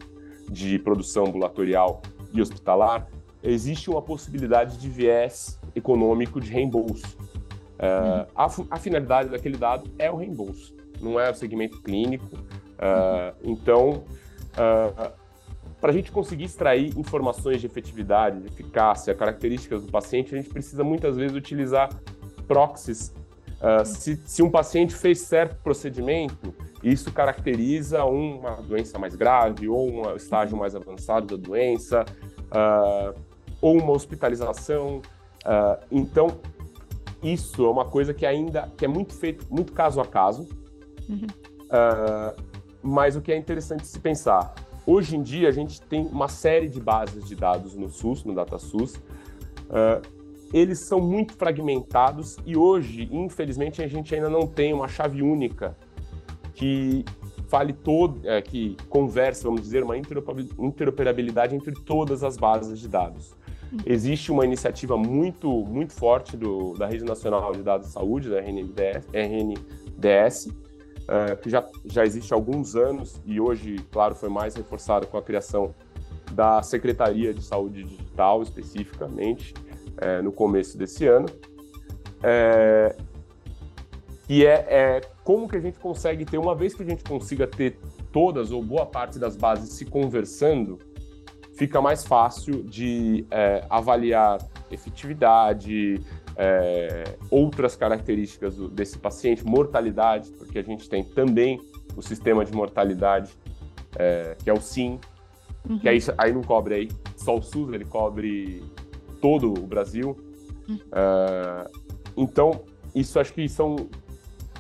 de 0.50 0.80
produção 0.80 1.26
ambulatorial 1.26 2.02
e 2.34 2.42
hospitalar, 2.42 3.08
existe 3.44 3.90
uma 3.90 4.02
possibilidade 4.02 4.78
de 4.78 4.90
viés 4.90 5.60
econômico 5.76 6.40
de 6.40 6.50
reembolso. 6.50 7.18
Uh, 7.18 8.28
a, 8.36 8.46
a, 8.72 8.78
finalidade 8.78 9.30
daquele 9.30 9.58
dado 9.58 9.90
é 9.98 10.12
o 10.12 10.16
reembolso, 10.16 10.76
não 11.00 11.20
é 11.20 11.30
o 11.30 11.34
segmento 11.34 11.82
clínico. 11.82 12.36
Uh, 12.36 13.36
então, 13.44 14.04
Uh, 14.60 14.94
ah, 14.98 15.12
para 15.80 15.92
a 15.92 15.94
gente 15.94 16.12
conseguir 16.12 16.44
extrair 16.44 16.98
informações 16.98 17.62
de 17.62 17.68
efetividade, 17.68 18.42
de 18.42 18.48
eficácia, 18.48 19.16
características 19.16 19.84
do 19.84 19.92
paciente, 19.92 20.36
a 20.36 20.38
gente 20.38 20.50
precisa 20.50 20.84
muitas 20.84 21.16
vezes 21.16 21.36
utilizar 21.36 21.90
proxies. 22.46 23.14
Uh, 23.60 23.86
se, 23.86 24.16
se, 24.26 24.42
um 24.42 24.50
paciente 24.50 24.96
fez 24.96 25.20
certo 25.20 25.62
procedimento, 25.62 26.54
isso 26.82 27.12
caracteriza 27.12 28.06
uma 28.06 28.56
doença 28.62 28.98
mais 28.98 29.16
grave 29.16 29.68
ou 29.68 29.90
um 29.90 30.16
estágio 30.16 30.58
mais 30.58 30.76
avançado 30.76 31.38
da 31.38 31.44
doença, 31.44 32.06
uh, 32.46 33.20
ou 33.62 33.78
uma 33.78 33.92
hospitalização. 33.92 35.02
Uh, 35.46 35.86
então, 35.92 36.40
isso 37.22 37.66
é 37.66 37.70
uma 37.70 37.84
coisa 37.84 38.14
que 38.14 38.26
ainda 38.26 38.72
que 38.78 38.86
é 38.86 38.88
muito 38.88 39.14
feito, 39.14 39.46
muito 39.50 39.74
caso 39.74 40.00
a 40.00 40.06
caso. 40.06 40.48
Uhum. 41.10 41.28
Mas 42.82 43.16
o 43.16 43.22
que 43.22 43.32
é 43.32 43.36
interessante 43.36 43.86
se 43.86 44.00
pensar, 44.00 44.54
hoje 44.86 45.18
em 45.18 45.22
dia 45.22 45.50
a 45.50 45.52
gente 45.52 45.82
tem 45.82 46.06
uma 46.06 46.30
série 46.30 46.70
de 46.70 46.80
bases 46.80 47.26
de 47.26 47.36
dados 47.36 47.76
no 47.76 47.90
SUS, 47.90 48.24
no 48.24 48.34
DataSUS. 48.34 48.96
Uh, 48.96 50.19
eles 50.54 50.80
são 50.80 51.00
muito 51.00 51.34
fragmentados 51.34 52.38
e 52.46 52.58
hoje, 52.58 53.08
infelizmente, 53.12 53.82
a 53.82 53.88
gente 53.88 54.14
ainda 54.14 54.30
não 54.30 54.48
tem 54.48 54.74
uma 54.74 54.88
chave 54.88 55.22
única 55.22 55.76
que 56.54 57.06
fale 57.48 57.74
todo, 57.74 58.20
é, 58.28 58.42
que 58.42 58.78
converse, 58.90 59.44
vamos 59.44 59.62
dizer, 59.62 59.84
uma 59.84 59.96
interoperabilidade 59.98 61.56
entre 61.56 61.74
todas 61.74 62.24
as 62.24 62.38
bases 62.38 62.80
de 62.80 62.88
dados. 62.88 63.36
Existe 63.86 64.32
uma 64.32 64.46
iniciativa 64.46 64.98
muito, 64.98 65.50
muito 65.66 65.94
forte 65.94 66.36
do, 66.36 66.74
da 66.74 66.88
Rede 66.88 67.04
Nacional 67.04 67.52
de 67.52 67.62
Dados 67.62 67.88
de 67.88 67.94
Saúde, 67.94 68.30
da 68.30 68.40
RNDS, 68.40 69.08
RNDS 69.14 70.48
uh, 71.10 71.38
que 71.42 71.50
já, 71.50 71.66
já 71.86 72.06
existe 72.06 72.34
há 72.34 72.38
alguns 72.38 72.76
anos 72.76 73.22
e 73.26 73.40
hoje, 73.40 73.78
claro, 73.92 74.16
foi 74.16 74.30
mais 74.30 74.56
reforçado 74.56 75.08
com 75.08 75.18
a 75.18 75.22
criação 75.22 75.74
da 76.32 76.62
Secretaria 76.62 77.34
de 77.34 77.42
Saúde 77.44 77.84
Digital, 77.84 78.44
especificamente, 78.44 79.54
é, 80.02 80.22
no 80.22 80.32
começo 80.32 80.78
desse 80.78 81.06
ano. 81.06 81.28
É, 82.24 82.96
e 84.28 84.46
é, 84.46 84.66
é, 84.70 85.02
como 85.24 85.48
que 85.48 85.58
a 85.58 85.60
gente 85.60 85.80
consegue 85.80 86.24
ter, 86.24 86.38
uma 86.38 86.54
vez 86.54 86.74
que 86.74 86.84
a 86.84 86.86
gente 86.86 87.04
consiga 87.04 87.48
ter 87.48 87.80
todas 88.12 88.52
ou 88.52 88.64
boa 88.64 88.86
parte 88.86 89.18
das 89.18 89.36
bases 89.36 89.70
se 89.74 89.86
conversando, 89.86 90.78
fica 91.54 91.82
mais 91.82 92.06
fácil 92.06 92.64
de 92.64 93.26
é, 93.32 93.66
avaliar 93.70 94.38
efetividade, 94.72 96.00
é, 96.38 97.04
outras 97.30 97.76
características 97.76 98.56
desse 98.70 98.98
paciente, 98.98 99.44
mortalidade, 99.44 100.32
porque 100.32 100.60
a 100.60 100.64
gente 100.64 100.88
tem 100.88 101.04
também 101.04 101.60
o 101.98 102.02
sistema 102.02 102.46
de 102.46 102.54
mortalidade, 102.54 103.32
é, 103.98 104.38
que 104.42 104.50
é 104.50 104.54
o 104.54 104.62
SIM, 104.62 105.00
uhum. 105.68 105.80
que 105.80 105.90
aí, 105.90 106.00
aí 106.18 106.32
não 106.32 106.42
cobre 106.42 106.76
aí 106.76 106.90
só 107.18 107.36
o 107.36 107.42
SUS, 107.42 107.74
ele 107.74 107.84
cobre 107.86 108.64
todo 109.22 109.54
o 109.54 109.68
Brasil. 109.68 110.18
É, 110.92 111.72
então, 112.16 112.62
isso 112.94 113.20
acho 113.20 113.34
que 113.34 113.48
são 113.48 113.90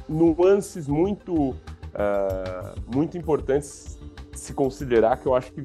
nuances 0.07 0.87
muito, 0.87 1.55
é, 1.93 2.73
muito 2.93 3.17
importantes 3.17 3.99
se 4.33 4.53
considerar, 4.53 5.17
que 5.17 5.27
eu 5.27 5.35
acho 5.35 5.51
que 5.51 5.61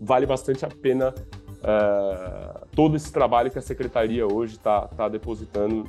vale 0.00 0.26
bastante 0.26 0.64
a 0.64 0.68
pena 0.68 1.14
uh, 1.62 2.66
todo 2.74 2.96
esse 2.96 3.12
trabalho 3.12 3.50
que 3.50 3.58
a 3.58 3.62
secretaria 3.62 4.26
hoje 4.26 4.56
está 4.56 4.82
tá 4.82 5.08
depositando 5.08 5.88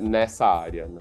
nessa 0.00 0.46
área. 0.46 0.86
Né? 0.86 1.00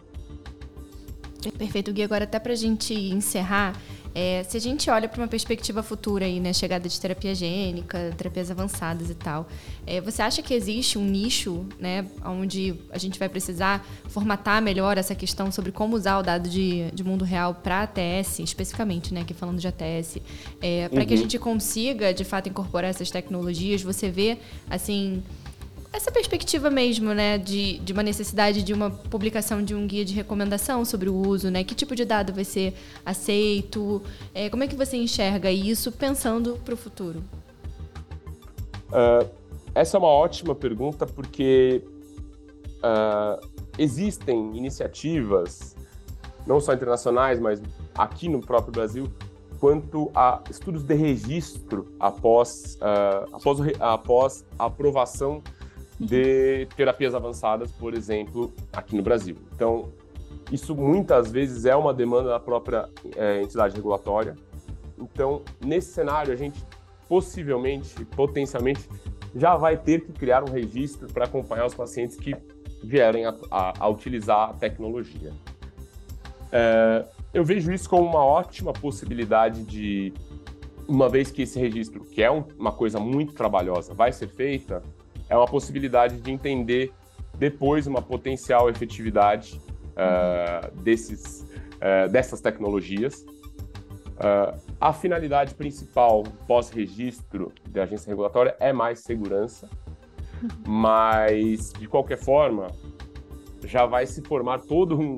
Perfeito, 1.57 1.93
Gui. 1.93 2.03
Agora, 2.03 2.25
até 2.25 2.39
para 2.39 2.53
a 2.53 2.55
gente 2.55 2.93
encerrar, 2.93 3.75
É, 4.19 4.43
se 4.49 4.57
a 4.57 4.59
gente 4.59 4.89
olha 4.89 5.07
para 5.07 5.21
uma 5.21 5.27
perspectiva 5.27 5.83
futura 5.83 6.25
aí, 6.25 6.39
né, 6.39 6.51
chegada 6.51 6.89
de 6.89 6.99
terapia 6.99 7.35
gênica, 7.35 8.11
terapias 8.17 8.49
avançadas 8.49 9.11
e 9.11 9.13
tal, 9.13 9.47
é, 9.85 10.01
você 10.01 10.23
acha 10.23 10.41
que 10.41 10.55
existe 10.55 10.97
um 10.97 11.05
nicho, 11.05 11.67
né, 11.79 12.03
onde 12.25 12.73
a 12.89 12.97
gente 12.97 13.19
vai 13.19 13.29
precisar 13.29 13.85
formatar 14.07 14.59
melhor 14.59 14.97
essa 14.97 15.13
questão 15.13 15.51
sobre 15.51 15.71
como 15.71 15.95
usar 15.95 16.17
o 16.17 16.23
dado 16.23 16.49
de, 16.49 16.89
de 16.95 17.03
mundo 17.03 17.23
real 17.23 17.53
para 17.53 17.83
ATS, 17.83 18.39
especificamente, 18.39 19.13
né, 19.13 19.21
aqui 19.21 19.35
falando 19.35 19.59
de 19.59 19.67
ATS, 19.67 20.17
é, 20.63 20.89
para 20.89 20.99
uhum. 20.99 21.05
que 21.05 21.13
a 21.13 21.15
uhum. 21.15 21.21
gente 21.21 21.37
consiga, 21.37 22.11
de 22.11 22.23
fato, 22.23 22.49
incorporar 22.49 22.89
essas 22.89 23.11
tecnologias? 23.11 23.83
Você 23.83 24.09
vê, 24.09 24.39
assim, 24.67 25.21
essa 25.91 26.11
perspectiva 26.11 26.69
mesmo, 26.69 27.13
né, 27.13 27.37
de, 27.37 27.79
de 27.79 27.93
uma 27.93 28.03
necessidade 28.03 28.61
de 28.63 28.73
uma 28.73 28.89
publicação 28.89 29.63
de 29.63 29.73
um 29.73 29.87
guia 29.87 30.05
de 30.05 30.13
recomendação 30.13 30.83
sobre 30.85 31.09
o 31.09 31.15
uso, 31.15 31.49
né? 31.49 31.63
Que 31.63 31.73
tipo 31.73 31.95
de 31.95 32.05
dado 32.05 32.33
vai 32.33 32.43
ser 32.43 32.73
aceito? 33.05 34.01
É, 34.33 34.49
como 34.49 34.63
é 34.63 34.67
que 34.67 34.75
você 34.75 34.97
enxerga 34.97 35.49
isso 35.51 35.91
pensando 35.91 36.59
para 36.63 36.73
o 36.73 36.77
futuro? 36.77 37.23
Uh, 38.89 39.29
essa 39.73 39.97
é 39.97 39.99
uma 39.99 40.07
ótima 40.07 40.55
pergunta 40.55 41.05
porque 41.05 41.83
uh, 42.77 43.47
existem 43.77 44.55
iniciativas, 44.57 45.75
não 46.45 46.59
só 46.59 46.73
internacionais, 46.73 47.39
mas 47.39 47.61
aqui 47.95 48.29
no 48.29 48.39
próprio 48.39 48.71
Brasil, 48.71 49.11
quanto 49.59 50.09
a 50.15 50.41
estudos 50.49 50.83
de 50.83 50.93
registro 50.95 51.93
após, 51.99 52.77
uh, 52.81 53.35
após, 53.35 53.59
após 53.79 54.45
a 54.57 54.65
aprovação 54.65 55.41
de 55.99 56.67
terapias 56.75 57.15
avançadas, 57.15 57.71
por 57.71 57.93
exemplo, 57.93 58.53
aqui 58.71 58.95
no 58.95 59.01
Brasil. 59.01 59.35
Então, 59.53 59.91
isso 60.51 60.75
muitas 60.75 61.31
vezes 61.31 61.65
é 61.65 61.75
uma 61.75 61.93
demanda 61.93 62.29
da 62.29 62.39
própria 62.39 62.87
é, 63.15 63.41
entidade 63.41 63.75
regulatória. 63.75 64.35
Então, 64.97 65.41
nesse 65.63 65.91
cenário, 65.91 66.31
a 66.31 66.35
gente 66.35 66.63
possivelmente, 67.07 68.03
potencialmente, 68.05 68.87
já 69.35 69.55
vai 69.55 69.77
ter 69.77 70.01
que 70.01 70.11
criar 70.11 70.43
um 70.43 70.51
registro 70.51 71.07
para 71.07 71.25
acompanhar 71.25 71.65
os 71.65 71.73
pacientes 71.73 72.17
que 72.17 72.35
vierem 72.83 73.25
a, 73.25 73.35
a, 73.49 73.73
a 73.79 73.87
utilizar 73.87 74.49
a 74.49 74.53
tecnologia. 74.53 75.31
É, 76.51 77.05
eu 77.33 77.43
vejo 77.43 77.71
isso 77.71 77.89
como 77.89 78.07
uma 78.07 78.23
ótima 78.23 78.73
possibilidade 78.73 79.63
de, 79.63 80.13
uma 80.87 81.09
vez 81.09 81.29
que 81.29 81.41
esse 81.41 81.59
registro, 81.59 82.03
que 82.05 82.23
é 82.23 82.31
um, 82.31 82.43
uma 82.57 82.71
coisa 82.71 82.99
muito 82.99 83.33
trabalhosa, 83.33 83.93
vai 83.93 84.11
ser 84.11 84.27
feita, 84.27 84.81
é 85.29 85.35
uma 85.35 85.47
possibilidade 85.47 86.17
de 86.19 86.31
entender 86.31 86.93
depois 87.37 87.87
uma 87.87 88.01
potencial 88.01 88.69
efetividade 88.69 89.61
uh, 89.93 90.71
desses, 90.81 91.41
uh, 91.75 92.09
dessas 92.11 92.41
tecnologias. 92.41 93.25
Uh, 94.17 94.59
a 94.81 94.91
finalidade 94.91 95.53
principal 95.53 96.23
pós-registro 96.47 97.51
da 97.69 97.83
agência 97.83 98.09
regulatória 98.09 98.55
é 98.59 98.73
mais 98.73 98.99
segurança, 98.99 99.69
mas 100.65 101.73
de 101.73 101.87
qualquer 101.87 102.17
forma 102.17 102.67
já 103.63 103.85
vai 103.85 104.05
se 104.05 104.21
formar 104.21 104.59
todo 104.59 104.99
um 104.99 105.17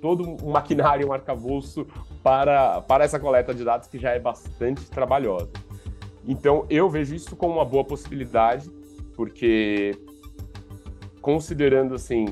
todo 0.00 0.22
um 0.44 0.50
maquinário, 0.50 1.08
um 1.08 1.12
arcabouço 1.14 1.86
para, 2.22 2.82
para 2.82 3.04
essa 3.04 3.18
coleta 3.18 3.54
de 3.54 3.64
dados 3.64 3.88
que 3.88 3.98
já 3.98 4.10
é 4.10 4.18
bastante 4.18 4.84
trabalhosa. 4.90 5.50
Então 6.26 6.66
eu 6.68 6.90
vejo 6.90 7.14
isso 7.14 7.34
como 7.34 7.54
uma 7.54 7.64
boa 7.64 7.84
possibilidade 7.84 8.70
porque 9.16 9.92
considerando 11.20 11.94
assim 11.94 12.26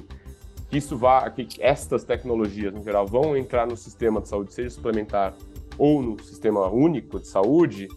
que 0.68 0.78
isso 0.78 0.96
vá, 0.96 1.28
que 1.30 1.46
estas 1.60 2.02
tecnologias 2.04 2.72
no 2.72 2.82
geral 2.82 3.06
vão 3.06 3.36
entrar 3.36 3.66
no 3.66 3.76
sistema 3.76 4.20
de 4.20 4.28
saúde, 4.28 4.54
seja 4.54 4.70
suplementar 4.70 5.34
ou 5.76 6.02
no 6.02 6.22
sistema 6.22 6.68
único 6.68 7.20
de 7.20 7.26
saúde, 7.26 7.88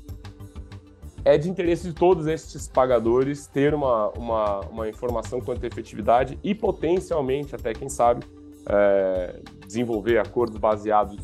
é 1.24 1.38
de 1.38 1.50
interesse 1.50 1.88
de 1.88 1.94
todos 1.94 2.28
estes 2.28 2.68
pagadores 2.68 3.48
ter 3.48 3.74
uma, 3.74 4.10
uma, 4.10 4.60
uma 4.62 4.90
informação 4.90 5.42
quanto 5.42 5.64
à 5.64 5.68
efetividade 5.68 6.38
e 6.44 6.54
potencialmente, 6.54 7.56
até 7.56 7.74
quem 7.74 7.90
sabe, 7.90 8.26
é, 8.68 9.40
desenvolver 9.66 10.20
acordos 10.20 10.58
baseados 10.58 11.18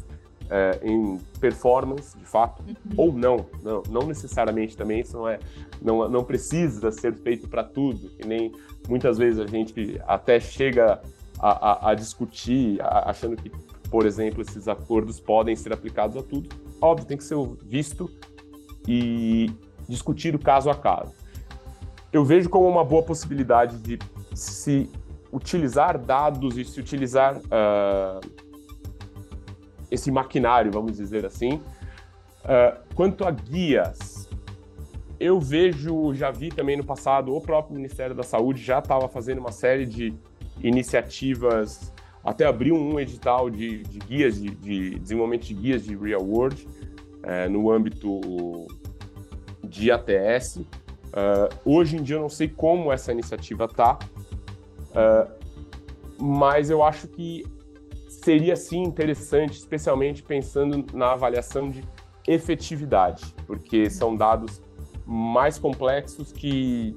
é, 0.52 0.80
em 0.84 1.18
performance, 1.40 2.18
de 2.18 2.26
fato, 2.26 2.62
uhum. 2.62 2.76
ou 2.98 3.14
não, 3.14 3.46
não, 3.64 3.84
não 3.90 4.08
necessariamente 4.08 4.76
também, 4.76 5.00
isso 5.00 5.18
não 5.18 5.28
é, 5.28 5.40
não, 5.82 6.10
não 6.10 6.24
precisa 6.26 6.92
ser 6.92 7.16
feito 7.16 7.48
para 7.48 7.64
tudo, 7.64 8.12
e 8.20 8.28
nem 8.28 8.52
muitas 8.88 9.18
vezes 9.18 9.40
a 9.40 9.48
gente 9.48 10.00
até 10.06 10.42
chega 10.42 11.02
a, 11.40 11.88
a, 11.88 11.92
a 11.92 11.96
discutir, 11.96 12.82
a, 12.82 13.10
achando 13.10 13.38
que, 13.38 13.50
por 13.90 14.06
exemplo, 14.06 14.42
esses 14.42 14.68
acordos 14.68 15.22
podem 15.22 15.56
ser 15.56 15.72
aplicados 15.72 16.18
a 16.18 16.22
tudo. 16.22 16.50
Óbvio, 16.82 17.08
tem 17.08 17.18
que 17.18 17.24
ser 17.24 17.38
visto 17.64 18.12
e 18.88 19.50
discutido 19.88 20.38
caso 20.38 20.70
a 20.70 20.76
caso. 20.76 21.14
Eu 22.12 22.26
vejo 22.26 22.50
como 22.50 22.68
uma 22.68 22.84
boa 22.84 23.04
possibilidade 23.04 23.78
de 23.78 23.98
se 24.36 24.90
utilizar 25.32 25.98
dados 25.98 26.58
e 26.58 26.66
se 26.66 26.78
utilizar 26.80 27.38
uh, 27.38 28.41
esse 29.92 30.10
maquinário, 30.10 30.72
vamos 30.72 30.96
dizer 30.96 31.26
assim. 31.26 31.56
Uh, 31.56 32.80
quanto 32.96 33.26
a 33.26 33.30
guias, 33.30 34.30
eu 35.20 35.40
vejo, 35.40 36.14
já 36.16 36.32
vi 36.32 36.50
também 36.50 36.78
no 36.78 36.84
passado, 36.84 37.36
o 37.36 37.42
próprio 37.42 37.76
Ministério 37.76 38.16
da 38.16 38.24
Saúde 38.24 38.64
já 38.64 38.80
estava 38.80 39.08
fazendo 39.10 39.40
uma 39.40 39.52
série 39.52 39.86
de 39.86 40.16
iniciativas, 40.64 41.94
até 42.24 42.46
abriu 42.46 42.76
um 42.76 43.00
edital 43.00 43.50
de, 43.50 43.84
de 43.84 44.00
guias, 44.00 44.42
de, 44.42 44.50
de, 44.52 45.00
desenvolvimento 45.00 45.46
de 45.46 45.54
guias 45.54 45.84
de 45.84 45.96
real 45.96 46.24
world, 46.24 46.66
uh, 46.66 47.50
no 47.50 47.70
âmbito 47.70 48.68
de 49.64 49.92
ATS. 49.92 50.56
Uh, 50.56 50.66
ah, 51.14 51.50
hoje 51.66 51.98
em 51.98 52.04
dia 52.04 52.16
eu 52.16 52.22
não 52.22 52.30
sei 52.30 52.48
como 52.48 52.92
essa 52.92 53.12
iniciativa 53.12 53.66
está, 53.66 54.00
mas 56.18 56.70
eu 56.70 56.82
acho 56.82 57.08
que 57.10 57.44
seria 58.22 58.56
sim 58.56 58.84
interessante, 58.84 59.54
especialmente 59.54 60.22
pensando 60.22 60.86
na 60.94 61.12
avaliação 61.14 61.70
de 61.70 61.84
efetividade, 62.28 63.34
porque 63.48 63.90
são 63.90 64.16
dados 64.16 64.62
mais 65.06 65.58
complexos 65.58 66.32
que 66.32 66.96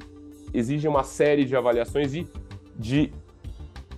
exigem 0.52 0.88
uma 0.88 1.02
série 1.02 1.44
de 1.44 1.56
avaliações 1.56 2.14
e 2.14 2.28
de 2.76 3.12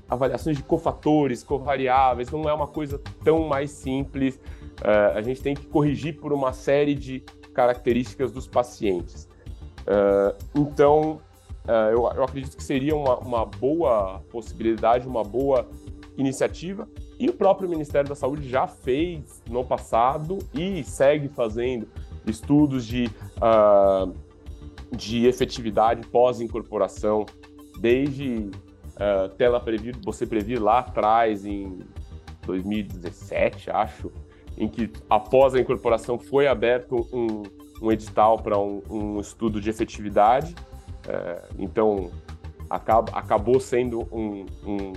avaliações 0.08 0.56
de 0.56 0.62
cofatores, 0.62 1.42
covariáveis, 1.42 2.30
não 2.30 2.48
é 2.48 2.54
uma 2.54 2.68
coisa 2.68 3.00
tão 3.24 3.48
mais 3.48 3.72
simples. 3.72 4.36
Uh, 4.36 5.16
a 5.16 5.22
gente 5.22 5.42
tem 5.42 5.54
que 5.54 5.66
corrigir 5.66 6.20
por 6.20 6.32
uma 6.32 6.52
série 6.52 6.94
de 6.94 7.20
características 7.52 8.30
dos 8.30 8.46
pacientes. 8.46 9.28
Uh, 9.82 10.36
então, 10.54 11.20
uh, 11.64 11.90
eu, 11.90 12.08
eu, 12.14 12.22
acredito 12.22 12.56
que 12.56 12.62
seria 12.62 12.94
uma, 12.94 13.18
uma 13.18 13.44
boa 13.44 14.20
possibilidade, 14.30 15.08
uma 15.08 15.24
boa 15.24 15.68
iniciativa 16.16 16.88
e 17.18 17.28
o 17.28 17.32
próprio 17.32 17.68
Ministério 17.68 18.08
da 18.08 18.14
Saúde 18.14 18.48
já 18.48 18.66
fez 18.66 19.42
no 19.48 19.64
passado 19.64 20.38
e 20.54 20.82
segue 20.84 21.28
fazendo 21.28 21.88
estudos 22.26 22.86
de, 22.86 23.10
uh, 23.36 24.12
de 24.94 25.26
efetividade 25.26 26.06
pós-incorporação, 26.08 27.24
desde 27.78 28.50
uh, 28.96 29.28
tela 29.36 29.60
previr, 29.60 29.96
você 30.04 30.26
previr 30.26 30.60
lá 30.60 30.80
atrás, 30.80 31.46
em 31.46 31.78
2017, 32.44 33.70
acho, 33.70 34.10
em 34.58 34.68
que 34.68 34.90
após 35.08 35.54
a 35.54 35.60
incorporação 35.60 36.18
foi 36.18 36.46
aberto 36.46 37.06
um, 37.12 37.42
um 37.82 37.92
edital 37.92 38.38
para 38.38 38.58
um, 38.58 38.82
um, 38.90 39.20
estudo 39.20 39.60
de 39.60 39.70
efetividade. 39.70 40.54
Uh, 41.06 41.54
então, 41.58 42.10
acaba, 42.68 43.12
acabou 43.12 43.60
sendo 43.60 44.08
um, 44.12 44.46
um 44.64 44.92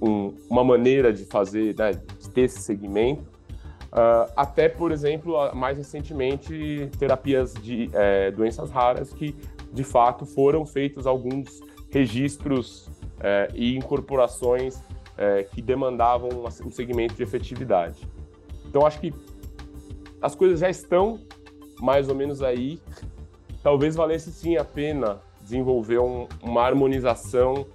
um, 0.00 0.34
uma 0.48 0.64
maneira 0.64 1.12
de 1.12 1.24
fazer, 1.24 1.74
né, 1.76 1.92
de 1.92 2.30
ter 2.30 2.42
esse 2.42 2.60
segmento. 2.60 3.22
Uh, 3.90 4.30
até, 4.36 4.68
por 4.68 4.92
exemplo, 4.92 5.34
mais 5.54 5.78
recentemente, 5.78 6.90
terapias 6.98 7.54
de 7.54 7.88
é, 7.94 8.30
doenças 8.30 8.70
raras 8.70 9.12
que, 9.12 9.34
de 9.72 9.82
fato, 9.82 10.26
foram 10.26 10.66
feitos 10.66 11.06
alguns 11.06 11.60
registros 11.90 12.88
é, 13.20 13.48
e 13.54 13.76
incorporações 13.76 14.78
é, 15.16 15.42
que 15.42 15.62
demandavam 15.62 16.28
um 16.64 16.70
segmento 16.70 17.14
de 17.14 17.22
efetividade. 17.22 18.06
Então, 18.66 18.86
acho 18.86 19.00
que 19.00 19.12
as 20.20 20.34
coisas 20.34 20.60
já 20.60 20.68
estão 20.68 21.20
mais 21.80 22.08
ou 22.08 22.14
menos 22.14 22.42
aí. 22.42 22.80
Talvez 23.62 23.96
valesse 23.96 24.30
sim 24.30 24.56
a 24.56 24.64
pena 24.64 25.20
desenvolver 25.40 25.98
um, 25.98 26.28
uma 26.42 26.62
harmonização 26.62 27.66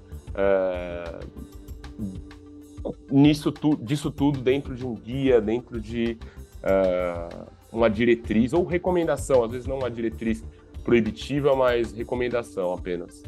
nisso 3.11 3.51
tu, 3.51 3.75
disso 3.75 4.11
tudo 4.11 4.41
dentro 4.41 4.75
de 4.75 4.85
um 4.85 4.95
guia, 4.95 5.39
dentro 5.39 5.79
de 5.79 6.17
uh, 6.63 7.45
uma 7.71 7.89
diretriz 7.89 8.53
ou 8.53 8.65
recomendação, 8.65 9.43
às 9.43 9.51
vezes 9.51 9.67
não 9.67 9.79
uma 9.79 9.91
diretriz 9.91 10.43
proibitiva, 10.83 11.55
mas 11.55 11.91
recomendação 11.91 12.73
apenas. 12.73 13.23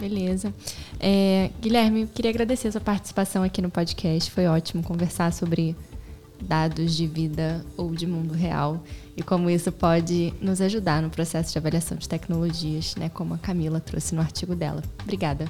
Beleza. 0.00 0.54
É, 1.00 1.50
Guilherme, 1.60 2.06
queria 2.06 2.30
agradecer 2.30 2.68
a 2.68 2.72
sua 2.72 2.80
participação 2.80 3.42
aqui 3.42 3.60
no 3.60 3.70
podcast. 3.70 4.30
Foi 4.30 4.46
ótimo 4.46 4.82
conversar 4.82 5.32
sobre 5.32 5.74
dados 6.40 6.96
de 6.96 7.06
vida 7.06 7.64
ou 7.76 7.90
de 7.90 8.06
mundo 8.06 8.32
real 8.32 8.82
e 9.16 9.22
como 9.24 9.50
isso 9.50 9.72
pode 9.72 10.32
nos 10.40 10.60
ajudar 10.60 11.02
no 11.02 11.10
processo 11.10 11.52
de 11.52 11.58
avaliação 11.58 11.98
de 11.98 12.08
tecnologias, 12.08 12.94
né, 12.94 13.08
como 13.08 13.34
a 13.34 13.38
Camila 13.38 13.80
trouxe 13.80 14.14
no 14.14 14.20
artigo 14.20 14.54
dela. 14.54 14.82
Obrigada. 15.02 15.48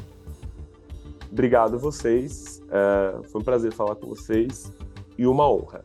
Obrigado 1.30 1.74
a 1.74 1.78
vocês. 1.78 2.62
É, 2.70 3.26
foi 3.28 3.40
um 3.40 3.44
prazer 3.44 3.72
falar 3.72 3.94
com 3.94 4.08
vocês 4.08 4.72
e 5.16 5.26
uma 5.26 5.50
honra. 5.50 5.84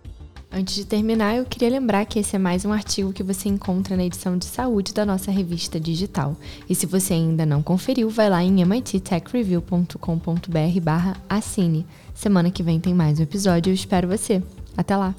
Antes 0.56 0.76
de 0.76 0.86
terminar, 0.86 1.36
eu 1.36 1.46
queria 1.46 1.70
lembrar 1.70 2.06
que 2.06 2.20
esse 2.20 2.36
é 2.36 2.40
mais 2.40 2.64
um 2.64 2.72
artigo 2.72 3.12
que 3.12 3.24
você 3.24 3.50
encontra 3.50 3.98
na 3.98 4.04
edição 4.04 4.38
de 4.38 4.46
saúde 4.46 4.94
da 4.94 5.04
nossa 5.04 5.32
revista 5.32 5.80
digital. 5.80 6.38
E 6.70 6.76
se 6.76 6.86
você 6.86 7.16
ainda 7.16 7.44
não 7.44 7.64
conferiu, 7.64 8.08
vai 8.08 8.30
lá 8.30 8.44
em 8.44 8.64
mittechreview.com.br 8.64 10.82
barra 10.84 11.18
assine. 11.28 11.88
Semana 12.14 12.52
que 12.52 12.62
vem 12.62 12.80
tem 12.80 12.94
mais 12.94 13.20
um 13.20 13.24
episódio 13.24 13.72
eu 13.72 13.74
espero 13.74 14.08
você. 14.08 14.44
Até 14.78 14.96
lá! 14.96 15.16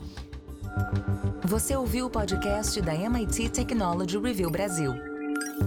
Você 1.45 1.77
ouviu 1.77 2.07
o 2.07 2.11
podcast 2.11 2.81
da 2.81 2.95
MIT 2.95 3.49
Technology 3.49 4.17
Review 4.19 4.51
Brasil. 4.51 5.14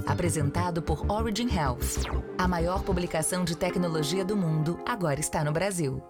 Apresentado 0.05 0.81
por 0.81 1.09
Origin 1.11 1.49
Health. 1.49 2.05
A 2.37 2.47
maior 2.47 2.83
publicação 2.83 3.43
de 3.43 3.55
tecnologia 3.55 4.23
do 4.23 4.35
mundo 4.35 4.79
agora 4.85 5.19
está 5.19 5.43
no 5.43 5.51
Brasil. 5.51 6.01